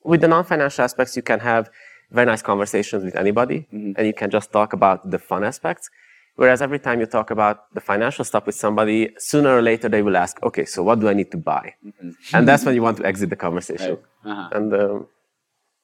With 0.03 0.21
the 0.21 0.27
non-financial 0.27 0.83
aspects, 0.83 1.15
you 1.15 1.21
can 1.21 1.39
have 1.39 1.69
very 2.11 2.25
nice 2.25 2.41
conversations 2.41 3.03
with 3.03 3.15
anybody, 3.15 3.67
mm-hmm. 3.73 3.93
and 3.97 4.05
you 4.05 4.13
can 4.13 4.29
just 4.29 4.51
talk 4.51 4.73
about 4.73 5.09
the 5.09 5.17
fun 5.17 5.43
aspects. 5.43 5.89
Whereas 6.35 6.61
every 6.61 6.79
time 6.79 6.99
you 6.99 7.05
talk 7.05 7.31
about 7.31 7.73
the 7.73 7.81
financial 7.81 8.25
stuff 8.25 8.45
with 8.45 8.55
somebody, 8.55 9.09
sooner 9.17 9.55
or 9.57 9.61
later 9.61 9.87
they 9.87 10.01
will 10.01 10.17
ask, 10.17 10.41
okay, 10.43 10.65
so 10.65 10.83
what 10.83 10.99
do 10.99 11.07
I 11.07 11.13
need 11.13 11.31
to 11.31 11.37
buy? 11.37 11.75
Mm-hmm. 11.85 12.35
And 12.35 12.47
that's 12.47 12.65
when 12.65 12.75
you 12.75 12.81
want 12.81 12.97
to 12.97 13.05
exit 13.05 13.29
the 13.29 13.35
conversation. 13.35 13.97
Right. 14.23 14.31
Uh-huh. 14.31 14.49
And, 14.51 14.73
um, 14.73 15.07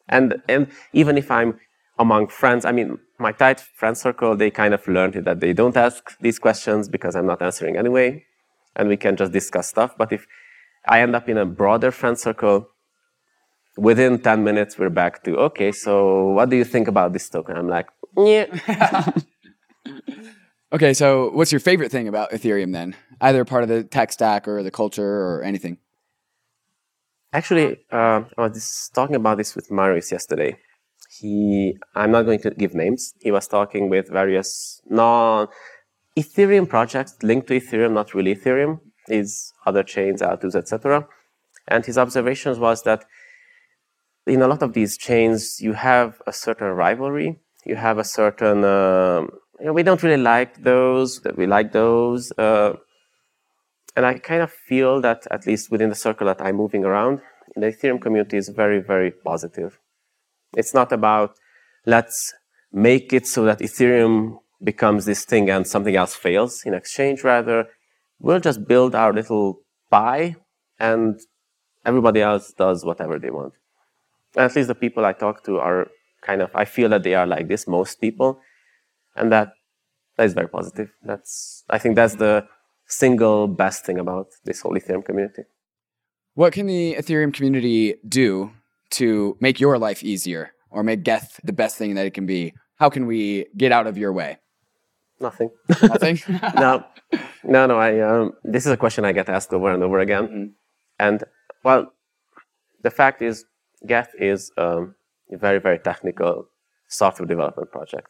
and, 0.07 0.41
and 0.47 0.67
even 0.93 1.17
if 1.17 1.29
I'm 1.29 1.59
among 1.99 2.29
friends, 2.29 2.63
I 2.65 2.71
mean, 2.71 2.97
my 3.19 3.33
tight 3.33 3.59
friend 3.59 3.95
circle, 3.97 4.35
they 4.35 4.49
kind 4.49 4.73
of 4.73 4.87
learned 4.87 5.15
that 5.25 5.41
they 5.41 5.51
don't 5.53 5.75
ask 5.75 6.17
these 6.19 6.39
questions 6.39 6.87
because 6.87 7.15
I'm 7.15 7.27
not 7.27 7.41
answering 7.41 7.75
anyway. 7.75 8.25
And 8.75 8.87
we 8.87 8.95
can 8.95 9.17
just 9.17 9.33
discuss 9.33 9.67
stuff. 9.67 9.95
But 9.97 10.13
if 10.13 10.25
I 10.87 11.01
end 11.01 11.15
up 11.15 11.27
in 11.27 11.37
a 11.37 11.45
broader 11.45 11.91
friend 11.91 12.17
circle, 12.17 12.69
within 13.77 14.19
10 14.19 14.43
minutes, 14.43 14.79
we're 14.79 14.89
back 14.89 15.23
to, 15.25 15.37
okay, 15.37 15.73
so 15.73 16.29
what 16.29 16.49
do 16.49 16.55
you 16.55 16.63
think 16.63 16.87
about 16.87 17.11
this 17.11 17.29
token? 17.29 17.57
I'm 17.57 17.67
like, 17.67 17.87
yeah. 18.17 19.11
okay, 20.73 20.93
so 20.93 21.29
what's 21.31 21.51
your 21.51 21.59
favorite 21.59 21.91
thing 21.91 22.07
about 22.07 22.31
Ethereum 22.31 22.71
then? 22.71 22.95
Either 23.19 23.43
part 23.43 23.63
of 23.63 23.69
the 23.69 23.83
tech 23.83 24.13
stack 24.13 24.47
or 24.47 24.63
the 24.63 24.71
culture 24.71 25.21
or 25.21 25.43
anything? 25.43 25.77
Actually, 27.33 27.77
uh, 27.91 28.23
I 28.37 28.41
was 28.41 28.53
just 28.53 28.95
talking 28.95 29.17
about 29.17 29.37
this 29.37 29.53
with 29.55 29.69
Marius 29.69 30.11
yesterday 30.11 30.57
he 31.19 31.77
i'm 31.95 32.11
not 32.11 32.23
going 32.23 32.39
to 32.39 32.51
give 32.51 32.73
names. 32.73 33.13
He 33.21 33.31
was 33.31 33.47
talking 33.47 33.89
with 33.89 34.09
various 34.09 34.81
non 34.89 35.47
ethereum 36.17 36.67
projects 36.67 37.15
linked 37.23 37.47
to 37.47 37.59
ethereum 37.59 37.93
not 37.93 38.13
really 38.13 38.35
ethereum 38.35 38.79
is 39.07 39.53
other 39.65 39.83
chains 39.83 40.21
altus 40.21 40.55
etc 40.55 41.07
and 41.67 41.85
his 41.85 41.97
observations 41.97 42.59
was 42.59 42.83
that 42.83 43.05
in 44.25 44.41
a 44.41 44.47
lot 44.47 44.61
of 44.61 44.73
these 44.73 44.97
chains 44.97 45.59
you 45.61 45.73
have 45.73 46.21
a 46.27 46.33
certain 46.33 46.67
rivalry. 46.67 47.39
You 47.65 47.75
have 47.75 47.97
a 47.97 48.03
certain 48.03 48.63
uh, 48.63 49.21
you 49.59 49.65
know, 49.65 49.73
we 49.73 49.83
don't 49.83 50.01
really 50.01 50.21
like 50.21 50.63
those 50.63 51.19
that 51.21 51.37
we 51.37 51.45
like 51.45 51.71
those 51.73 52.31
uh, 52.37 52.73
and 53.95 54.05
i 54.05 54.17
kind 54.17 54.41
of 54.41 54.51
feel 54.51 55.01
that 55.01 55.27
at 55.31 55.45
least 55.45 55.71
within 55.71 55.89
the 55.89 55.95
circle 55.95 56.27
that 56.27 56.41
i'm 56.41 56.55
moving 56.55 56.85
around 56.85 57.19
the 57.55 57.67
ethereum 57.67 58.01
community 58.01 58.37
is 58.37 58.49
very 58.49 58.79
very 58.79 59.11
positive 59.11 59.79
it's 60.55 60.73
not 60.73 60.91
about 60.91 61.35
let's 61.85 62.33
make 62.71 63.13
it 63.13 63.25
so 63.25 63.43
that 63.45 63.59
Ethereum 63.59 64.39
becomes 64.63 65.05
this 65.05 65.25
thing 65.25 65.49
and 65.49 65.65
something 65.65 65.95
else 65.95 66.15
fails 66.15 66.63
in 66.65 66.73
exchange. 66.73 67.23
Rather, 67.23 67.67
we'll 68.19 68.39
just 68.39 68.67
build 68.67 68.95
our 68.95 69.13
little 69.13 69.61
pie 69.89 70.35
and 70.79 71.19
everybody 71.85 72.21
else 72.21 72.53
does 72.53 72.85
whatever 72.85 73.17
they 73.17 73.29
want. 73.29 73.53
And 74.35 74.45
at 74.45 74.55
least 74.55 74.67
the 74.67 74.75
people 74.75 75.05
I 75.05 75.13
talk 75.13 75.43
to 75.45 75.57
are 75.59 75.87
kind 76.21 76.41
of, 76.41 76.51
I 76.53 76.65
feel 76.65 76.89
that 76.89 77.03
they 77.03 77.15
are 77.15 77.25
like 77.25 77.47
this, 77.47 77.67
most 77.67 77.99
people. 78.01 78.39
And 79.15 79.31
that, 79.31 79.53
that 80.17 80.25
is 80.25 80.33
very 80.33 80.47
positive. 80.47 80.91
That's, 81.03 81.63
I 81.69 81.77
think 81.79 81.95
that's 81.95 82.15
the 82.15 82.45
single 82.85 83.47
best 83.47 83.85
thing 83.85 83.97
about 83.97 84.27
this 84.43 84.61
whole 84.61 84.73
Ethereum 84.73 85.05
community. 85.05 85.43
What 86.35 86.53
can 86.53 86.67
the 86.67 86.95
Ethereum 86.95 87.33
community 87.33 87.95
do 88.07 88.51
to 88.91 89.37
make 89.39 89.59
your 89.59 89.77
life 89.77 90.03
easier 90.03 90.51
or 90.69 90.83
make 90.83 91.03
Geth 91.03 91.39
the 91.43 91.53
best 91.53 91.77
thing 91.77 91.95
that 91.95 92.05
it 92.05 92.13
can 92.13 92.25
be? 92.25 92.53
How 92.75 92.89
can 92.89 93.05
we 93.05 93.47
get 93.57 93.71
out 93.71 93.87
of 93.87 93.97
your 93.97 94.13
way? 94.13 94.37
Nothing. 95.19 95.49
Nothing. 95.81 96.19
no, 96.55 96.85
no, 97.43 97.65
no. 97.65 97.77
I 97.77 97.99
um, 97.99 98.33
this 98.43 98.65
is 98.65 98.71
a 98.71 98.77
question 98.77 99.03
I 99.03 99.11
get 99.11 99.29
asked 99.29 99.53
over 99.53 99.71
and 99.71 99.83
over 99.83 99.99
again, 99.99 100.27
mm-hmm. 100.27 100.45
and 100.99 101.23
well, 101.63 101.91
the 102.81 102.89
fact 102.89 103.21
is, 103.21 103.45
Geth 103.85 104.11
is 104.17 104.51
um, 104.57 104.95
a 105.31 105.37
very, 105.37 105.59
very 105.59 105.79
technical 105.79 106.45
software 106.87 107.27
development 107.27 107.71
project. 107.71 108.07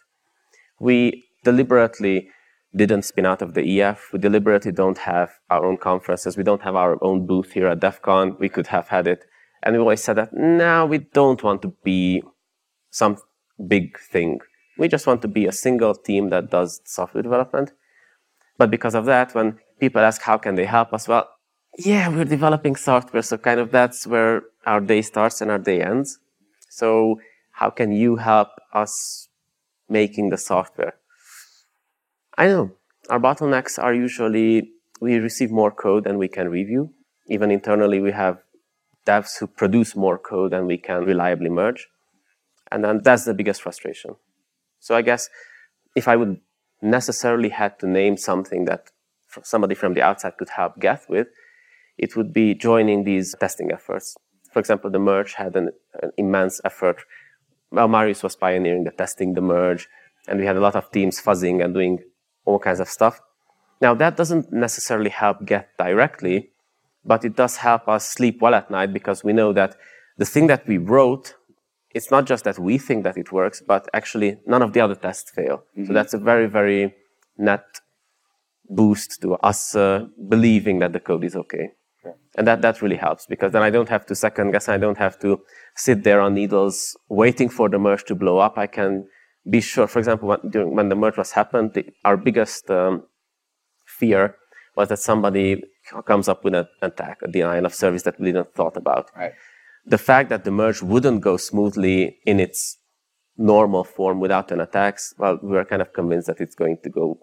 We 0.79 1.23
deliberately 1.43 2.29
didn't 2.75 3.03
spin 3.03 3.25
out 3.25 3.41
of 3.41 3.53
the 3.53 3.81
EF. 3.81 4.09
We 4.13 4.19
deliberately 4.19 4.71
don't 4.71 4.99
have 4.99 5.31
our 5.49 5.65
own 5.65 5.77
conferences. 5.77 6.37
We 6.37 6.43
don't 6.43 6.61
have 6.61 6.75
our 6.75 7.03
own 7.03 7.25
booth 7.25 7.53
here 7.53 7.67
at 7.67 7.79
DevCon. 7.79 8.39
We 8.39 8.49
could 8.49 8.67
have 8.67 8.87
had 8.89 9.07
it 9.07 9.25
and 9.63 9.75
we 9.75 9.79
always 9.79 10.03
said 10.03 10.17
that, 10.17 10.33
now 10.33 10.85
we 10.85 10.99
don't 10.99 11.43
want 11.43 11.61
to 11.61 11.73
be 11.83 12.23
some 12.91 13.17
big 13.67 13.99
thing. 13.99 14.39
We 14.77 14.87
just 14.87 15.05
want 15.07 15.21
to 15.23 15.27
be 15.27 15.45
a 15.45 15.51
single 15.51 15.93
team 15.93 16.29
that 16.29 16.49
does 16.49 16.81
software 16.85 17.23
development. 17.23 17.73
But 18.57 18.71
because 18.71 18.95
of 18.95 19.05
that, 19.05 19.35
when 19.35 19.59
people 19.79 20.01
ask 20.01 20.21
how 20.21 20.37
can 20.37 20.55
they 20.55 20.65
help 20.65 20.93
us, 20.93 21.07
well, 21.07 21.29
yeah, 21.77 22.09
we're 22.09 22.25
developing 22.25 22.75
software, 22.75 23.21
so 23.21 23.37
kind 23.37 23.59
of 23.59 23.71
that's 23.71 24.07
where 24.07 24.43
our 24.65 24.81
day 24.81 25.01
starts 25.01 25.41
and 25.41 25.51
our 25.51 25.59
day 25.59 25.81
ends. 25.81 26.19
So 26.69 27.19
how 27.51 27.69
can 27.69 27.91
you 27.91 28.17
help 28.17 28.49
us 28.73 29.27
making 29.87 30.29
the 30.29 30.37
software? 30.37 30.95
I 32.37 32.47
know 32.47 32.71
our 33.09 33.19
bottlenecks 33.19 33.81
are 33.81 33.93
usually 33.93 34.71
we 35.01 35.17
receive 35.17 35.51
more 35.51 35.71
code 35.71 36.03
than 36.03 36.17
we 36.17 36.27
can 36.27 36.49
review. 36.49 36.93
Even 37.27 37.51
internally, 37.51 37.99
we 37.99 38.11
have 38.11 38.39
devs 39.09 39.31
who 39.39 39.47
produce 39.47 39.91
more 39.95 40.17
code 40.17 40.51
than 40.53 40.63
we 40.71 40.77
can 40.77 40.99
reliably 41.11 41.51
merge. 41.61 41.81
And 42.71 42.83
then 42.83 42.95
that's 43.03 43.25
the 43.25 43.33
biggest 43.33 43.61
frustration. 43.65 44.11
So 44.79 44.91
I 44.99 45.01
guess 45.09 45.29
if 45.95 46.07
I 46.07 46.15
would 46.19 46.33
necessarily 46.81 47.49
had 47.49 47.79
to 47.79 47.87
name 47.87 48.15
something 48.29 48.65
that 48.65 48.81
somebody 49.43 49.75
from 49.75 49.93
the 49.93 50.01
outside 50.01 50.37
could 50.37 50.51
help 50.59 50.79
Geth 50.79 51.05
with, 51.09 51.27
it 51.97 52.15
would 52.15 52.31
be 52.41 52.47
joining 52.69 53.03
these 53.03 53.35
testing 53.39 53.71
efforts. 53.71 54.15
For 54.53 54.59
example, 54.59 54.89
the 54.89 54.99
merge 54.99 55.33
had 55.33 55.55
an, 55.55 55.67
an 56.01 56.11
immense 56.17 56.61
effort. 56.63 56.97
Well, 57.71 57.87
Marius 57.87 58.23
was 58.23 58.35
pioneering 58.35 58.85
the 58.85 58.91
testing, 58.91 59.33
the 59.33 59.41
merge, 59.41 59.87
and 60.27 60.39
we 60.39 60.45
had 60.45 60.55
a 60.55 60.61
lot 60.67 60.75
of 60.75 60.89
teams 60.91 61.21
fuzzing 61.21 61.63
and 61.63 61.73
doing 61.73 61.99
all 62.45 62.59
kinds 62.59 62.79
of 62.79 62.89
stuff. 62.89 63.21
Now, 63.81 63.93
that 63.95 64.17
doesn't 64.17 64.51
necessarily 64.51 65.09
help 65.09 65.45
Geth 65.45 65.69
directly, 65.77 66.49
but 67.05 67.23
it 67.25 67.35
does 67.35 67.57
help 67.57 67.87
us 67.87 68.07
sleep 68.07 68.41
well 68.41 68.53
at 68.53 68.69
night 68.69 68.93
because 68.93 69.23
we 69.23 69.33
know 69.33 69.53
that 69.53 69.75
the 70.17 70.25
thing 70.25 70.47
that 70.47 70.67
we 70.67 70.77
wrote, 70.77 71.35
it's 71.95 72.11
not 72.11 72.25
just 72.25 72.43
that 72.43 72.59
we 72.59 72.77
think 72.77 73.03
that 73.03 73.17
it 73.17 73.31
works, 73.31 73.61
but 73.65 73.87
actually 73.93 74.37
none 74.45 74.61
of 74.61 74.73
the 74.73 74.81
other 74.81 74.95
tests 74.95 75.31
fail. 75.31 75.57
Mm-hmm. 75.57 75.85
So 75.87 75.93
that's 75.93 76.13
a 76.13 76.17
very, 76.17 76.47
very 76.47 76.93
net 77.37 77.65
boost 78.69 79.21
to 79.21 79.35
us 79.35 79.75
uh, 79.75 80.05
believing 80.27 80.79
that 80.79 80.93
the 80.93 80.99
code 80.99 81.23
is 81.23 81.35
okay. 81.35 81.71
Yeah. 82.05 82.11
And 82.37 82.47
that, 82.47 82.61
that 82.61 82.81
really 82.81 82.95
helps 82.95 83.25
because 83.25 83.51
then 83.51 83.63
I 83.63 83.69
don't 83.69 83.89
have 83.89 84.05
to 84.07 84.15
second 84.15 84.51
guess. 84.51 84.69
I 84.69 84.77
don't 84.77 84.97
have 84.97 85.19
to 85.19 85.41
sit 85.75 86.03
there 86.03 86.21
on 86.21 86.33
needles 86.35 86.97
waiting 87.09 87.49
for 87.49 87.69
the 87.69 87.79
merge 87.79 88.03
to 88.05 88.15
blow 88.15 88.37
up. 88.37 88.57
I 88.57 88.67
can 88.67 89.07
be 89.49 89.61
sure, 89.61 89.87
for 89.87 89.99
example, 89.99 90.29
when, 90.29 90.39
during, 90.49 90.75
when 90.75 90.89
the 90.89 90.95
merge 90.95 91.17
was 91.17 91.31
happened, 91.31 91.73
the, 91.73 91.85
our 92.05 92.17
biggest 92.17 92.69
um, 92.69 93.03
fear 93.85 94.35
was 94.75 94.89
that 94.89 94.99
somebody 94.99 95.63
comes 96.05 96.27
up 96.27 96.43
with 96.43 96.55
an 96.55 96.67
attack, 96.81 97.19
a 97.23 97.27
denial 97.27 97.65
of 97.65 97.73
service 97.73 98.03
that 98.03 98.19
we 98.19 98.27
didn't 98.27 98.53
thought 98.53 98.77
about. 98.77 99.09
Right. 99.15 99.33
The 99.85 99.97
fact 99.97 100.29
that 100.29 100.43
the 100.43 100.51
merge 100.51 100.81
wouldn't 100.81 101.21
go 101.21 101.37
smoothly 101.37 102.17
in 102.25 102.39
its 102.39 102.77
normal 103.37 103.83
form 103.83 104.19
without 104.19 104.51
an 104.51 104.59
attack, 104.59 104.99
well, 105.17 105.39
we 105.41 105.49
were 105.49 105.65
kind 105.65 105.81
of 105.81 105.93
convinced 105.93 106.27
that 106.27 106.39
it's 106.39 106.55
going 106.55 106.77
to 106.83 106.89
go 106.89 107.19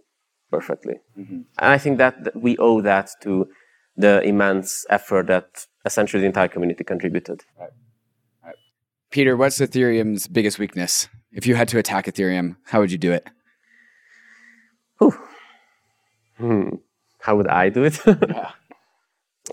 perfectly. 0.51 0.95
Mm-hmm. 1.19 1.41
And 1.59 1.73
I 1.73 1.79
think 1.79 1.99
that, 1.99 2.25
that 2.25 2.37
we 2.37 2.57
owe 2.59 2.81
that 2.81 3.11
to 3.23 3.49
the 3.97 4.23
immense 4.23 4.85
effort 4.91 5.27
that 5.29 5.67
essentially 5.85 6.21
the 6.21 6.27
entire 6.27 6.49
community 6.49 6.85
contributed. 6.85 7.43
Right. 7.59 7.71
Right. 8.45 8.55
Peter, 9.11 9.37
what's 9.37 9.59
Ethereum's 9.59 10.27
biggest 10.27 10.59
weakness? 10.59 11.09
If 11.33 11.47
you 11.47 11.55
had 11.55 11.69
to 11.69 11.79
attack 11.79 12.07
Ethereum, 12.07 12.57
how 12.65 12.81
would 12.81 12.91
you 12.91 12.99
do 12.99 13.13
it? 13.13 13.29
Hmm 16.39 16.77
how 17.27 17.35
would 17.37 17.49
I 17.49 17.69
do 17.71 17.83
it? 17.83 17.99
yeah. 18.07 18.51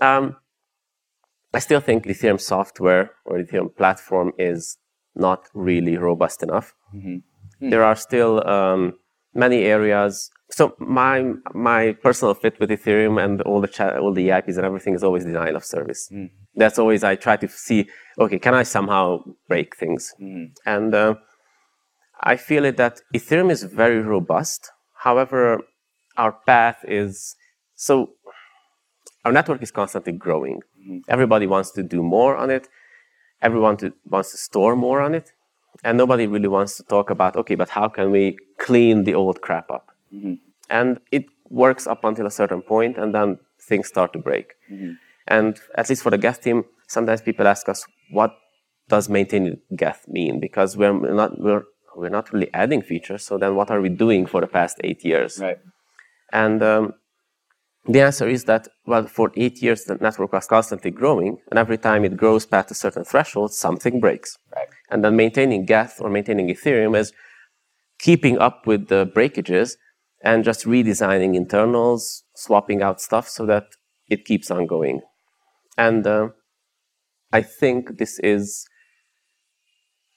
um, 0.00 0.36
I 1.52 1.58
still 1.58 1.80
think 1.80 2.06
Ethereum 2.06 2.40
software 2.40 3.10
or 3.24 3.38
Ethereum 3.38 3.76
platform 3.76 4.32
is 4.38 4.78
not 5.16 5.40
really 5.54 5.96
robust 5.96 6.42
enough. 6.44 6.72
Mm-hmm. 6.94 7.08
Mm-hmm. 7.08 7.70
There 7.70 7.84
are 7.84 7.96
still 7.96 8.48
um, 8.48 8.94
many 9.34 9.64
areas. 9.76 10.30
So 10.50 10.76
my 10.78 11.16
my 11.52 11.82
personal 12.06 12.34
fit 12.34 12.60
with 12.60 12.70
Ethereum 12.70 13.16
and 13.24 13.42
all 13.42 13.60
the 13.60 13.72
cha- 13.76 13.98
all 14.02 14.12
the 14.12 14.28
EIPs 14.28 14.56
and 14.56 14.66
everything 14.70 14.94
is 14.94 15.02
always 15.02 15.24
denial 15.24 15.56
of 15.56 15.64
service. 15.64 16.08
Mm. 16.12 16.30
That's 16.54 16.78
always 16.78 17.02
I 17.02 17.16
try 17.16 17.36
to 17.44 17.48
see. 17.48 17.88
Okay, 18.20 18.38
can 18.38 18.54
I 18.54 18.62
somehow 18.62 19.04
break 19.48 19.76
things? 19.76 20.14
Mm. 20.20 20.52
And 20.64 20.94
uh, 20.94 21.14
I 22.32 22.36
feel 22.36 22.64
it 22.64 22.76
that 22.76 23.00
Ethereum 23.12 23.50
is 23.50 23.64
very 23.64 24.00
robust. 24.00 24.70
However, 25.06 25.60
our 26.16 26.32
path 26.46 26.78
is 26.86 27.34
so 27.86 27.92
our 29.24 29.32
network 29.38 29.62
is 29.62 29.72
constantly 29.80 30.14
growing. 30.24 30.58
Mm-hmm. 30.80 30.98
Everybody 31.14 31.46
wants 31.54 31.70
to 31.72 31.82
do 31.82 32.00
more 32.02 32.34
on 32.42 32.48
it. 32.50 32.64
Everyone 33.42 33.76
to, 33.78 33.92
wants 34.14 34.30
to 34.32 34.38
store 34.38 34.74
more 34.86 35.00
on 35.06 35.14
it. 35.14 35.32
And 35.82 35.98
nobody 35.98 36.26
really 36.26 36.48
wants 36.48 36.76
to 36.78 36.82
talk 36.84 37.10
about, 37.10 37.36
okay, 37.36 37.56
but 37.56 37.70
how 37.78 37.88
can 37.88 38.10
we 38.10 38.38
clean 38.58 39.04
the 39.04 39.14
old 39.14 39.42
crap 39.42 39.70
up? 39.70 39.86
Mm-hmm. 40.14 40.34
And 40.70 40.88
it 41.10 41.26
works 41.50 41.86
up 41.86 42.04
until 42.04 42.26
a 42.26 42.30
certain 42.30 42.62
point, 42.62 42.96
and 42.96 43.14
then 43.14 43.38
things 43.60 43.86
start 43.88 44.12
to 44.14 44.18
break. 44.18 44.54
Mm-hmm. 44.72 44.92
And 45.36 45.60
at 45.74 45.88
least 45.90 46.02
for 46.02 46.10
the 46.10 46.18
Geth 46.24 46.40
team, 46.40 46.64
sometimes 46.86 47.20
people 47.20 47.46
ask 47.46 47.68
us, 47.68 47.84
what 48.10 48.34
does 48.88 49.08
maintaining 49.10 49.58
Geth 49.76 50.02
mean? 50.08 50.40
Because 50.40 50.76
we're 50.76 50.98
not, 51.20 51.38
we're, 51.38 51.64
we're 51.96 52.16
not 52.18 52.32
really 52.32 52.50
adding 52.54 52.82
features, 52.82 53.26
so 53.26 53.36
then 53.36 53.54
what 53.56 53.70
are 53.70 53.80
we 53.80 53.90
doing 53.90 54.26
for 54.26 54.40
the 54.40 54.46
past 54.58 54.80
eight 54.84 55.04
years? 55.04 55.38
Right. 55.38 55.58
And 56.32 56.62
um, 56.62 56.94
the 57.86 58.00
answer 58.00 58.26
is 58.28 58.44
that, 58.44 58.68
well, 58.86 59.06
for 59.06 59.30
eight 59.36 59.62
years, 59.62 59.84
the 59.84 59.96
network 59.96 60.32
was 60.32 60.46
constantly 60.46 60.90
growing, 60.90 61.38
and 61.50 61.58
every 61.58 61.76
time 61.76 62.04
it 62.04 62.16
grows 62.16 62.46
past 62.46 62.70
a 62.70 62.74
certain 62.74 63.04
threshold, 63.04 63.52
something 63.52 64.00
breaks. 64.00 64.38
Right. 64.54 64.68
And 64.90 65.04
then 65.04 65.16
maintaining 65.16 65.66
Geth 65.66 66.00
or 66.00 66.08
maintaining 66.08 66.48
Ethereum 66.48 66.96
is 66.96 67.12
keeping 67.98 68.38
up 68.38 68.66
with 68.66 68.88
the 68.88 69.10
breakages 69.12 69.76
and 70.22 70.44
just 70.44 70.64
redesigning 70.64 71.34
internals, 71.34 72.24
swapping 72.34 72.82
out 72.82 73.00
stuff 73.00 73.28
so 73.28 73.44
that 73.46 73.64
it 74.08 74.24
keeps 74.24 74.50
on 74.50 74.66
going. 74.66 75.02
And 75.76 76.06
uh, 76.06 76.28
I 77.32 77.42
think 77.42 77.98
this 77.98 78.18
is 78.20 78.66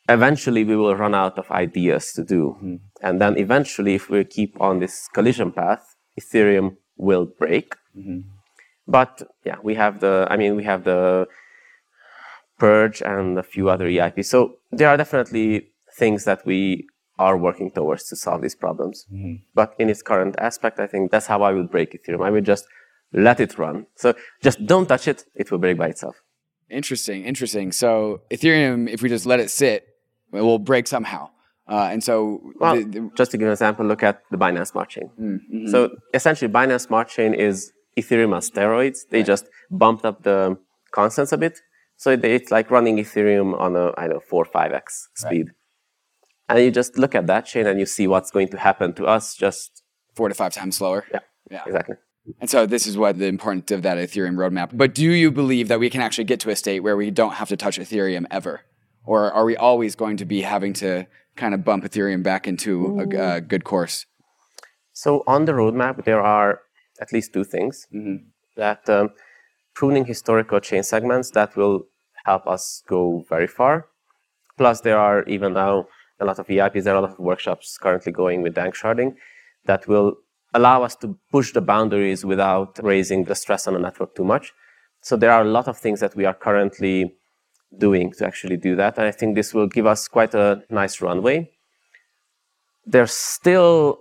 eventually 0.07 0.63
we 0.63 0.77
will 0.77 0.95
run 0.95 1.13
out 1.13 1.37
of 1.37 1.51
ideas 1.51 2.13
to 2.13 2.23
do. 2.23 2.55
Mm-hmm. 2.57 2.75
And 3.01 3.19
then 3.21 3.37
eventually, 3.37 3.95
if 3.95 4.09
we 4.09 4.23
keep 4.23 4.59
on 4.61 4.79
this 4.79 5.09
collision 5.13 5.51
path, 5.51 5.95
Ethereum 6.19 6.77
will 6.97 7.25
break. 7.25 7.75
Mm-hmm. 7.97 8.21
But 8.87 9.23
yeah, 9.43 9.57
we 9.61 9.75
have 9.75 9.99
the, 9.99 10.27
I 10.29 10.37
mean, 10.37 10.55
we 10.55 10.63
have 10.63 10.83
the 10.83 11.27
purge 12.57 13.01
and 13.01 13.37
a 13.37 13.43
few 13.43 13.69
other 13.69 13.87
EIPs. 13.87 14.25
So 14.25 14.57
there 14.71 14.89
are 14.89 14.97
definitely 14.97 15.69
things 15.97 16.25
that 16.25 16.45
we 16.45 16.87
are 17.19 17.37
working 17.37 17.71
towards 17.71 18.03
to 18.09 18.15
solve 18.15 18.41
these 18.41 18.55
problems. 18.55 19.05
Mm-hmm. 19.11 19.43
But 19.53 19.75
in 19.79 19.89
its 19.89 20.01
current 20.01 20.35
aspect, 20.37 20.79
I 20.79 20.87
think 20.87 21.11
that's 21.11 21.27
how 21.27 21.41
I 21.41 21.51
would 21.51 21.69
break 21.71 21.93
Ethereum. 21.93 22.25
I 22.25 22.29
would 22.29 22.45
just 22.45 22.65
let 23.13 23.39
it 23.39 23.57
run. 23.57 23.87
So 23.95 24.13
just 24.41 24.65
don't 24.65 24.87
touch 24.87 25.07
it, 25.07 25.25
it 25.35 25.51
will 25.51 25.59
break 25.59 25.77
by 25.77 25.87
itself. 25.87 26.21
Interesting, 26.69 27.23
interesting. 27.23 27.71
So 27.71 28.21
Ethereum, 28.29 28.89
if 28.89 29.01
we 29.01 29.09
just 29.09 29.25
let 29.25 29.39
it 29.39 29.49
sit, 29.49 29.87
it 30.33 30.41
will 30.41 30.59
break 30.59 30.87
somehow. 30.87 31.29
Uh, 31.69 31.89
and 31.91 32.03
so, 32.03 32.41
well, 32.59 32.75
the, 32.75 32.83
the, 32.83 33.11
just 33.15 33.31
to 33.31 33.37
give 33.37 33.47
an 33.47 33.51
example, 33.51 33.85
look 33.85 34.03
at 34.03 34.21
the 34.31 34.37
Binance 34.37 34.67
Smart 34.67 34.89
Chain. 34.89 35.09
Mm-hmm. 35.19 35.67
So 35.67 35.95
essentially, 36.13 36.51
Binance 36.51 36.87
Smart 36.87 37.09
Chain 37.09 37.33
is 37.33 37.73
Ethereum 37.97 38.33
on 38.33 38.41
steroids. 38.41 38.99
They 39.09 39.19
right. 39.19 39.25
just 39.25 39.45
bumped 39.69 40.05
up 40.05 40.23
the 40.23 40.57
constants 40.91 41.31
a 41.33 41.37
bit, 41.37 41.59
so 41.97 42.11
it's 42.11 42.51
like 42.51 42.71
running 42.71 42.97
Ethereum 42.97 43.59
on 43.59 43.75
a 43.75 43.91
I 43.97 44.07
don't 44.07 44.15
know 44.15 44.19
four 44.19 44.43
or 44.43 44.45
five 44.45 44.71
x 44.71 45.09
speed. 45.15 45.47
Right. 45.47 45.53
And 46.49 46.65
you 46.65 46.71
just 46.71 46.97
look 46.97 47.13
at 47.13 47.27
that 47.27 47.45
chain 47.45 47.67
and 47.67 47.77
you 47.79 47.85
see 47.85 48.07
what's 48.07 48.31
going 48.31 48.47
to 48.49 48.57
happen 48.57 48.93
to 48.93 49.05
us 49.05 49.35
just 49.35 49.83
four 50.15 50.29
to 50.29 50.35
five 50.35 50.53
times 50.53 50.77
slower. 50.77 51.05
Yeah, 51.11 51.19
yeah, 51.51 51.63
exactly. 51.65 51.97
And 52.39 52.49
so 52.49 52.65
this 52.65 52.87
is 52.87 52.97
what 52.97 53.17
the 53.17 53.27
importance 53.27 53.71
of 53.71 53.81
that 53.83 53.97
Ethereum 53.97 54.35
roadmap. 54.35 54.71
But 54.73 54.93
do 54.93 55.03
you 55.03 55.31
believe 55.31 55.67
that 55.69 55.79
we 55.79 55.89
can 55.89 56.01
actually 56.01 56.25
get 56.25 56.39
to 56.41 56.49
a 56.49 56.55
state 56.55 56.81
where 56.81 56.95
we 56.95 57.11
don't 57.11 57.33
have 57.33 57.49
to 57.49 57.57
touch 57.57 57.79
Ethereum 57.79 58.25
ever? 58.31 58.61
Or 59.05 59.31
are 59.31 59.45
we 59.45 59.55
always 59.55 59.95
going 59.95 60.17
to 60.17 60.25
be 60.25 60.41
having 60.41 60.73
to 60.73 61.07
kind 61.37 61.53
of 61.53 61.63
bump 61.63 61.83
Ethereum 61.83 62.23
back 62.23 62.47
into 62.47 62.99
a, 62.99 63.35
a 63.35 63.41
good 63.41 63.63
course? 63.63 64.05
So 64.93 65.23
on 65.27 65.45
the 65.45 65.53
roadmap, 65.53 66.03
there 66.05 66.21
are 66.21 66.61
at 66.99 67.13
least 67.13 67.33
two 67.33 67.43
things 67.43 67.87
mm-hmm. 67.93 68.25
that 68.55 68.89
um, 68.89 69.11
pruning 69.75 70.05
historical 70.05 70.59
chain 70.59 70.83
segments 70.83 71.31
that 71.31 71.55
will 71.55 71.83
help 72.25 72.47
us 72.47 72.83
go 72.87 73.23
very 73.29 73.47
far. 73.47 73.87
Plus, 74.57 74.81
there 74.81 74.97
are 74.97 75.23
even 75.25 75.53
now 75.53 75.85
a 76.19 76.25
lot 76.25 76.39
of 76.39 76.47
EIPs, 76.47 76.83
there 76.83 76.95
are 76.95 76.97
a 76.97 77.01
lot 77.01 77.11
of 77.11 77.19
workshops 77.19 77.77
currently 77.77 78.11
going 78.11 78.41
with 78.41 78.55
dank 78.55 78.73
danksharding 78.73 79.13
that 79.65 79.87
will 79.87 80.15
allow 80.53 80.81
us 80.83 80.95
to 80.95 81.17
push 81.31 81.53
the 81.53 81.61
boundaries 81.61 82.25
without 82.25 82.79
raising 82.81 83.25
the 83.25 83.35
stress 83.35 83.67
on 83.67 83.73
the 83.75 83.79
network 83.79 84.15
too 84.15 84.23
much. 84.23 84.53
So 85.01 85.15
there 85.15 85.31
are 85.31 85.41
a 85.41 85.51
lot 85.57 85.67
of 85.67 85.77
things 85.77 85.99
that 85.99 86.15
we 86.15 86.25
are 86.25 86.33
currently 86.33 87.13
doing 87.75 88.11
to 88.13 88.25
actually 88.25 88.57
do 88.57 88.75
that. 88.75 88.97
And 88.97 89.07
I 89.07 89.11
think 89.11 89.35
this 89.35 89.53
will 89.53 89.67
give 89.67 89.85
us 89.85 90.07
quite 90.07 90.33
a 90.33 90.63
nice 90.69 91.01
runway. 91.01 91.51
There's 92.85 93.11
still 93.11 93.99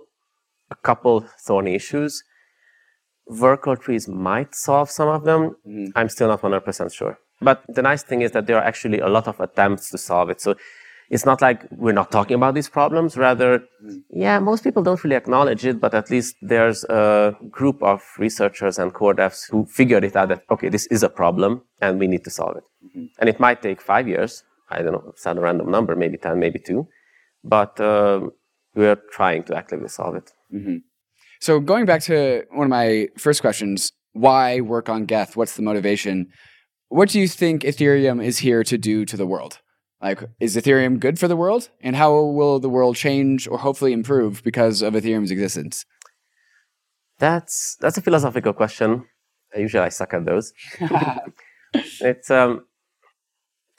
a 0.71 0.75
couple 0.75 1.25
thorny 1.41 1.75
issues. 1.75 2.23
Verkle 3.29 3.79
trees 3.79 4.07
might 4.07 4.55
solve 4.55 4.89
some 4.89 5.09
of 5.09 5.25
them. 5.25 5.55
Mm-hmm. 5.67 5.87
I'm 5.95 6.09
still 6.09 6.29
not 6.29 6.41
100% 6.41 6.93
sure. 6.93 7.19
But 7.41 7.63
the 7.67 7.81
nice 7.81 8.03
thing 8.03 8.21
is 8.21 8.31
that 8.31 8.47
there 8.47 8.57
are 8.57 8.63
actually 8.63 8.99
a 8.99 9.09
lot 9.09 9.27
of 9.27 9.39
attempts 9.39 9.89
to 9.91 9.97
solve 9.97 10.29
it. 10.29 10.41
So 10.41 10.55
it's 11.09 11.25
not 11.25 11.41
like 11.41 11.65
we're 11.71 11.93
not 11.93 12.11
talking 12.11 12.35
about 12.35 12.53
these 12.53 12.69
problems. 12.69 13.17
Rather, 13.17 13.63
yeah, 14.09 14.39
most 14.39 14.63
people 14.63 14.83
don't 14.83 15.01
really 15.03 15.15
acknowledge 15.15 15.65
it, 15.65 15.79
but 15.79 15.93
at 15.93 16.09
least 16.09 16.35
there's 16.41 16.83
a 16.85 17.35
group 17.49 17.81
of 17.81 18.01
researchers 18.17 18.77
and 18.77 18.93
core 18.93 19.15
devs 19.15 19.49
who 19.49 19.65
figured 19.65 20.03
it 20.03 20.15
out 20.15 20.29
that, 20.29 20.43
okay, 20.51 20.69
this 20.69 20.85
is 20.87 21.03
a 21.03 21.09
problem 21.09 21.61
and 21.81 21.99
we 21.99 22.07
need 22.07 22.23
to 22.25 22.29
solve 22.29 22.57
it. 22.57 22.63
Mm-hmm. 22.85 23.05
And 23.19 23.29
it 23.29 23.39
might 23.39 23.61
take 23.61 23.81
five 23.81 24.07
years. 24.07 24.43
I 24.69 24.81
don't 24.81 24.91
know, 24.91 25.13
set 25.15 25.37
a 25.37 25.41
random 25.41 25.71
number, 25.71 25.95
maybe 25.95 26.17
10, 26.17 26.39
maybe 26.39 26.59
two. 26.59 26.87
But 27.43 27.79
uh, 27.79 28.21
we're 28.75 28.97
trying 29.11 29.43
to 29.43 29.55
actively 29.55 29.87
solve 29.87 30.15
it. 30.15 30.31
Mm-hmm. 30.53 30.77
So 31.39 31.59
going 31.61 31.85
back 31.85 32.01
to 32.03 32.43
one 32.51 32.65
of 32.65 32.69
my 32.69 33.07
first 33.17 33.41
questions, 33.41 33.93
why 34.11 34.59
work 34.59 34.89
on 34.89 35.05
Geth? 35.05 35.37
What's 35.37 35.55
the 35.55 35.61
motivation? 35.61 36.27
What 36.89 37.09
do 37.09 37.19
you 37.19 37.27
think 37.27 37.61
Ethereum 37.63 38.23
is 38.23 38.39
here 38.39 38.63
to 38.63 38.77
do 38.77 39.05
to 39.05 39.15
the 39.15 39.27
world? 39.27 39.59
Like, 40.01 40.23
is 40.39 40.55
Ethereum 40.55 40.99
good 40.99 41.19
for 41.19 41.27
the 41.27 41.35
world? 41.35 41.69
And 41.81 41.95
how 41.95 42.11
will 42.11 42.59
the 42.59 42.69
world 42.69 42.95
change 42.95 43.47
or 43.47 43.57
hopefully 43.57 43.93
improve 43.93 44.43
because 44.43 44.81
of 44.81 44.93
Ethereum's 44.93 45.31
existence? 45.31 45.85
That's 47.19 47.77
that's 47.79 47.97
a 47.97 48.01
philosophical 48.01 48.53
question. 48.53 49.05
Usually, 49.55 49.83
I 49.83 49.89
suck 49.89 50.13
at 50.13 50.25
those. 50.25 50.53
it's 51.73 52.29
um, 52.29 52.65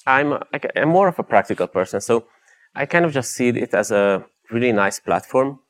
I'm 0.07 0.39
I'm 0.77 0.89
more 0.89 1.09
of 1.09 1.19
a 1.19 1.23
practical 1.23 1.69
person, 1.69 2.01
so 2.01 2.27
I 2.75 2.87
kind 2.87 3.05
of 3.05 3.13
just 3.13 3.33
see 3.33 3.49
it 3.51 3.75
as 3.75 3.93
a 3.93 4.25
really 4.51 4.73
nice 4.73 4.99
platform 4.99 5.61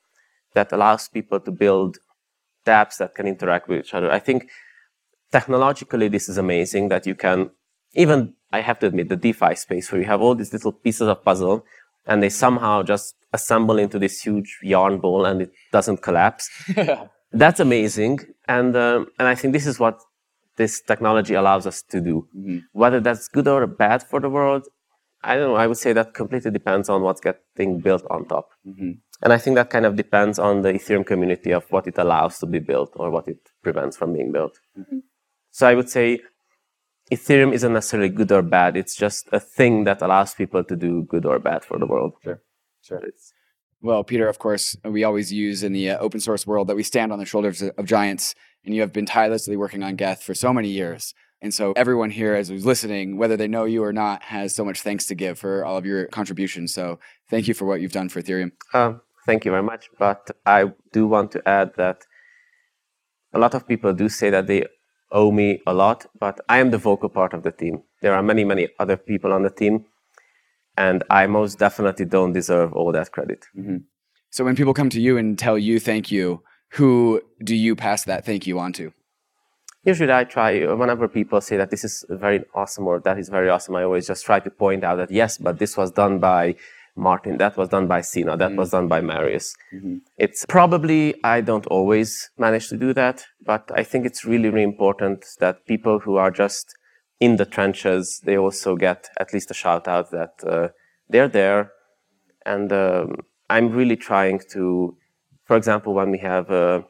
that 0.54 0.72
allows 0.72 1.08
people 1.08 1.40
to 1.40 1.50
build 1.50 1.98
dApps 2.66 2.98
that 2.98 3.14
can 3.14 3.26
interact 3.26 3.68
with 3.68 3.80
each 3.80 3.92
other. 3.92 4.10
I 4.10 4.18
think 4.18 4.48
technologically, 5.30 6.08
this 6.08 6.28
is 6.28 6.38
amazing 6.38 6.88
that 6.88 7.06
you 7.06 7.14
can 7.14 7.50
even 7.94 8.34
I 8.52 8.60
have 8.60 8.78
to 8.80 8.86
admit, 8.86 9.08
the 9.08 9.16
DeFi 9.16 9.54
space 9.54 9.90
where 9.92 10.00
you 10.00 10.06
have 10.06 10.20
all 10.20 10.34
these 10.34 10.52
little 10.52 10.72
pieces 10.72 11.08
of 11.08 11.24
puzzle 11.24 11.64
and 12.06 12.22
they 12.22 12.30
somehow 12.30 12.82
just 12.82 13.14
assemble 13.32 13.78
into 13.78 13.98
this 13.98 14.22
huge 14.22 14.58
yarn 14.62 14.98
ball 14.98 15.26
and 15.26 15.42
it 15.42 15.52
doesn't 15.70 15.98
collapse. 15.98 16.48
That's 17.32 17.60
amazing. 17.60 18.20
And, 18.46 18.74
um, 18.74 19.08
and 19.18 19.28
I 19.28 19.34
think 19.34 19.52
this 19.52 19.66
is 19.66 19.78
what 19.78 20.00
this 20.56 20.80
technology 20.80 21.34
allows 21.34 21.66
us 21.66 21.82
to 21.82 22.00
do. 22.00 22.26
Mm-hmm. 22.36 22.58
Whether 22.72 23.00
that's 23.00 23.28
good 23.28 23.46
or 23.46 23.66
bad 23.66 24.02
for 24.02 24.18
the 24.18 24.30
world, 24.30 24.66
I 25.22 25.36
don't 25.36 25.50
know. 25.50 25.56
I 25.56 25.66
would 25.66 25.76
say 25.76 25.92
that 25.92 26.14
completely 26.14 26.50
depends 26.50 26.88
on 26.88 27.02
what's 27.02 27.20
getting 27.20 27.80
built 27.80 28.04
on 28.10 28.26
top. 28.26 28.48
Mm-hmm. 28.66 28.92
And 29.22 29.32
I 29.32 29.38
think 29.38 29.56
that 29.56 29.70
kind 29.70 29.84
of 29.84 29.96
depends 29.96 30.38
on 30.38 30.62
the 30.62 30.72
Ethereum 30.72 31.04
community 31.06 31.50
of 31.50 31.64
what 31.70 31.86
it 31.86 31.98
allows 31.98 32.38
to 32.38 32.46
be 32.46 32.60
built 32.60 32.92
or 32.96 33.10
what 33.10 33.28
it 33.28 33.38
prevents 33.62 33.96
from 33.96 34.12
being 34.12 34.32
built. 34.32 34.58
Mm-hmm. 34.78 34.98
So 35.50 35.66
I 35.66 35.74
would 35.74 35.90
say 35.90 36.20
Ethereum 37.10 37.52
isn't 37.52 37.72
necessarily 37.72 38.08
good 38.08 38.30
or 38.32 38.42
bad. 38.42 38.76
It's 38.76 38.94
just 38.94 39.28
a 39.32 39.40
thing 39.40 39.84
that 39.84 40.02
allows 40.02 40.34
people 40.34 40.62
to 40.64 40.76
do 40.76 41.04
good 41.04 41.24
or 41.24 41.38
bad 41.38 41.64
for 41.64 41.78
the 41.78 41.86
world. 41.86 42.14
Sure, 42.22 42.42
sure. 42.82 42.98
It's, 42.98 43.32
well, 43.80 44.04
Peter, 44.04 44.28
of 44.28 44.38
course, 44.38 44.76
we 44.84 45.04
always 45.04 45.32
use 45.32 45.62
in 45.62 45.72
the 45.72 45.90
uh, 45.90 45.98
open 45.98 46.20
source 46.20 46.46
world 46.46 46.68
that 46.68 46.76
we 46.76 46.82
stand 46.82 47.12
on 47.12 47.18
the 47.18 47.24
shoulders 47.24 47.62
of 47.62 47.84
giants, 47.86 48.34
and 48.64 48.74
you 48.74 48.80
have 48.80 48.92
been 48.92 49.06
tirelessly 49.06 49.56
working 49.56 49.82
on 49.82 49.96
Geth 49.96 50.22
for 50.22 50.34
so 50.34 50.52
many 50.52 50.68
years. 50.68 51.14
And 51.40 51.54
so 51.54 51.72
everyone 51.76 52.10
here, 52.10 52.34
as 52.34 52.48
who's 52.48 52.66
listening, 52.66 53.16
whether 53.16 53.36
they 53.36 53.46
know 53.46 53.64
you 53.64 53.84
or 53.84 53.92
not, 53.92 54.24
has 54.24 54.54
so 54.54 54.64
much 54.64 54.80
thanks 54.82 55.06
to 55.06 55.14
give 55.14 55.38
for 55.38 55.64
all 55.64 55.76
of 55.76 55.86
your 55.86 56.06
contributions. 56.06 56.74
So 56.74 56.98
thank 57.30 57.46
you 57.46 57.54
for 57.54 57.64
what 57.64 57.80
you've 57.80 57.92
done 57.92 58.08
for 58.08 58.20
Ethereum. 58.20 58.50
Uh, 58.74 58.94
thank 59.24 59.44
you 59.44 59.52
very 59.52 59.62
much. 59.62 59.88
But 59.98 60.30
I 60.44 60.72
do 60.92 61.06
want 61.06 61.30
to 61.32 61.48
add 61.48 61.70
that 61.76 62.04
a 63.32 63.38
lot 63.38 63.54
of 63.54 63.68
people 63.68 63.92
do 63.92 64.08
say 64.08 64.30
that 64.30 64.48
they 64.48 64.64
owe 65.10 65.30
me 65.30 65.60
a 65.66 65.74
lot, 65.74 66.06
but 66.18 66.40
I 66.48 66.58
am 66.58 66.70
the 66.70 66.78
vocal 66.78 67.08
part 67.08 67.34
of 67.34 67.42
the 67.42 67.52
team. 67.52 67.82
There 68.02 68.14
are 68.14 68.22
many, 68.22 68.44
many 68.44 68.68
other 68.78 68.96
people 68.96 69.32
on 69.32 69.42
the 69.42 69.50
team, 69.50 69.86
and 70.76 71.02
I 71.10 71.26
most 71.26 71.58
definitely 71.58 72.04
don't 72.04 72.32
deserve 72.32 72.72
all 72.72 72.92
that 72.92 73.12
credit. 73.12 73.46
Mm-hmm. 73.56 73.78
So 74.30 74.44
when 74.44 74.56
people 74.56 74.74
come 74.74 74.90
to 74.90 75.00
you 75.00 75.16
and 75.16 75.38
tell 75.38 75.58
you 75.58 75.80
thank 75.80 76.10
you, 76.10 76.42
who 76.72 77.22
do 77.42 77.54
you 77.56 77.74
pass 77.74 78.04
that 78.04 78.26
thank 78.26 78.46
you 78.46 78.58
on 78.58 78.72
to? 78.74 78.92
Usually, 79.84 80.12
I 80.12 80.24
try, 80.24 80.66
whenever 80.66 81.08
people 81.08 81.40
say 81.40 81.56
that 81.56 81.70
this 81.70 81.82
is 81.82 82.04
very 82.10 82.44
awesome 82.54 82.86
or 82.86 83.00
that 83.00 83.18
is 83.18 83.30
very 83.30 83.48
awesome, 83.48 83.74
I 83.76 83.84
always 83.84 84.06
just 84.06 84.26
try 84.26 84.38
to 84.40 84.50
point 84.50 84.84
out 84.84 84.96
that 84.96 85.10
yes, 85.10 85.38
but 85.38 85.58
this 85.58 85.76
was 85.76 85.90
done 85.90 86.18
by 86.18 86.56
Martin. 86.98 87.38
That 87.38 87.56
was 87.56 87.68
done 87.68 87.86
by 87.86 88.00
Sina. 88.00 88.36
That 88.36 88.54
was 88.56 88.70
done 88.70 88.88
by 88.88 89.00
Marius. 89.00 89.54
It's 90.16 90.44
probably, 90.46 91.14
I 91.24 91.40
don't 91.40 91.66
always 91.66 92.30
manage 92.36 92.68
to 92.68 92.76
do 92.76 92.92
that, 92.94 93.24
but 93.44 93.70
I 93.74 93.84
think 93.84 94.04
it's 94.06 94.24
really, 94.24 94.48
really 94.50 94.64
important 94.64 95.24
that 95.40 95.66
people 95.66 96.00
who 96.00 96.16
are 96.16 96.30
just 96.30 96.74
in 97.20 97.36
the 97.36 97.44
trenches, 97.44 98.20
they 98.24 98.36
also 98.36 98.76
get 98.76 99.08
at 99.18 99.32
least 99.32 99.50
a 99.50 99.54
shout 99.54 99.88
out 99.88 100.10
that 100.10 100.34
uh, 100.46 100.68
they're 101.08 101.28
there. 101.28 101.72
And 102.44 102.72
um, 102.72 103.16
I'm 103.50 103.70
really 103.72 103.96
trying 103.96 104.40
to, 104.52 104.96
for 105.44 105.56
example, 105.56 105.94
when 105.94 106.10
we 106.10 106.18
have, 106.18 106.50
uh, 106.50 106.82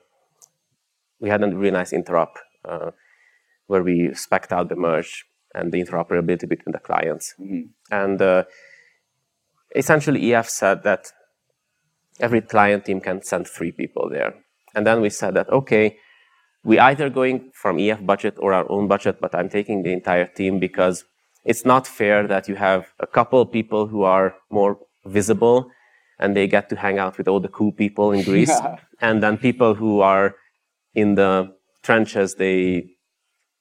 we 1.21 1.29
had 1.29 1.43
a 1.43 1.47
really 1.49 1.71
nice 1.71 1.93
interop 1.93 2.33
uh, 2.65 2.91
where 3.67 3.83
we 3.83 4.13
spec'd 4.15 4.53
out 4.53 4.69
the 4.69 4.77
merge 4.77 5.25
and 5.55 5.73
the 5.73 5.83
interoperability 5.83 6.49
between 6.49 6.73
the 6.73 6.79
clients. 6.79 7.35
And 7.91 8.21
uh, 8.21 8.45
essentially, 9.75 10.35
EF 10.35 10.49
said 10.49 10.83
that 10.85 11.13
every 12.21 12.41
client 12.41 12.85
team 12.85 13.01
can 13.01 13.23
send 13.23 13.47
three 13.47 13.73
people 13.73 14.09
there. 14.11 14.35
And 14.75 14.87
then 14.87 15.01
we 15.01 15.11
said 15.11 15.35
that, 15.35 15.49
okay, 15.51 15.97
we 16.65 16.79
either 16.79 17.09
going 17.09 17.51
from 17.55 17.79
EF 17.79 18.05
budget 18.05 18.35
or 18.39 18.53
our 18.53 18.71
own 18.71 18.89
budget, 18.89 19.21
but 19.21 19.35
I'm 19.35 19.49
taking 19.49 19.83
the 19.83 19.93
entire 19.93 20.27
team 20.27 20.59
because 20.59 21.05
it's 21.45 21.65
not 21.65 21.87
fair 21.87 22.27
that 22.27 22.49
you 22.49 22.57
have 22.57 22.93
a 23.01 23.07
couple 23.07 23.45
people 23.47 23.87
who 23.87 24.03
are 24.03 24.35
more 24.51 24.79
visible 25.07 25.71
and 26.19 26.37
they 26.37 26.47
get 26.47 26.69
to 26.69 26.77
hang 26.77 26.99
out 26.99 27.17
with 27.17 27.29
all 27.29 27.41
the 27.41 27.49
cool 27.49 27.73
people 27.73 28.13
in 28.13 28.25
Greece. 28.25 28.53
and 29.01 29.23
then 29.23 29.39
people 29.39 29.75
who 29.75 30.01
are 30.01 30.35
in 30.95 31.15
the 31.15 31.55
trenches, 31.83 32.35
they 32.35 32.91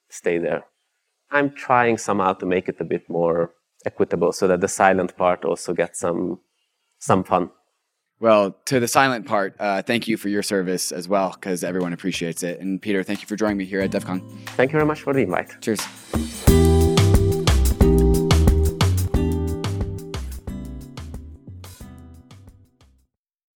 stay 0.09 0.37
there. 0.37 0.65
I'm 1.29 1.53
trying 1.53 1.97
somehow 1.97 2.33
to 2.33 2.45
make 2.45 2.67
it 2.67 2.77
a 2.79 2.85
bit 2.85 3.09
more 3.09 3.51
equitable 3.87 4.31
so 4.31 4.47
that 4.47 4.61
the 4.61 4.67
silent 4.67 5.11
part 5.17 5.45
also 5.45 5.73
gets 5.73 5.99
some 5.99 6.39
some 6.99 7.23
fun. 7.23 7.49
Well, 8.19 8.43
to 8.65 8.79
the 8.79 8.87
silent 8.87 9.27
part, 9.27 9.55
uh, 9.59 9.83
thank 9.83 10.07
you 10.07 10.17
for 10.17 10.29
your 10.29 10.43
service 10.43 10.91
as 10.91 11.07
well, 11.07 11.29
because 11.35 11.63
everyone 11.63 11.93
appreciates 11.93 12.41
it. 12.41 12.59
And 12.59 12.81
Peter, 12.81 13.03
thank 13.03 13.21
you 13.21 13.27
for 13.27 13.35
joining 13.35 13.57
me 13.57 13.65
here 13.65 13.81
at 13.81 13.91
DevCon. 13.91 14.21
Thank 14.57 14.71
you 14.71 14.79
very 14.79 14.87
much 14.87 15.01
for 15.01 15.13
the 15.13 15.21
invite. 15.21 15.61
Cheers. 15.61 16.66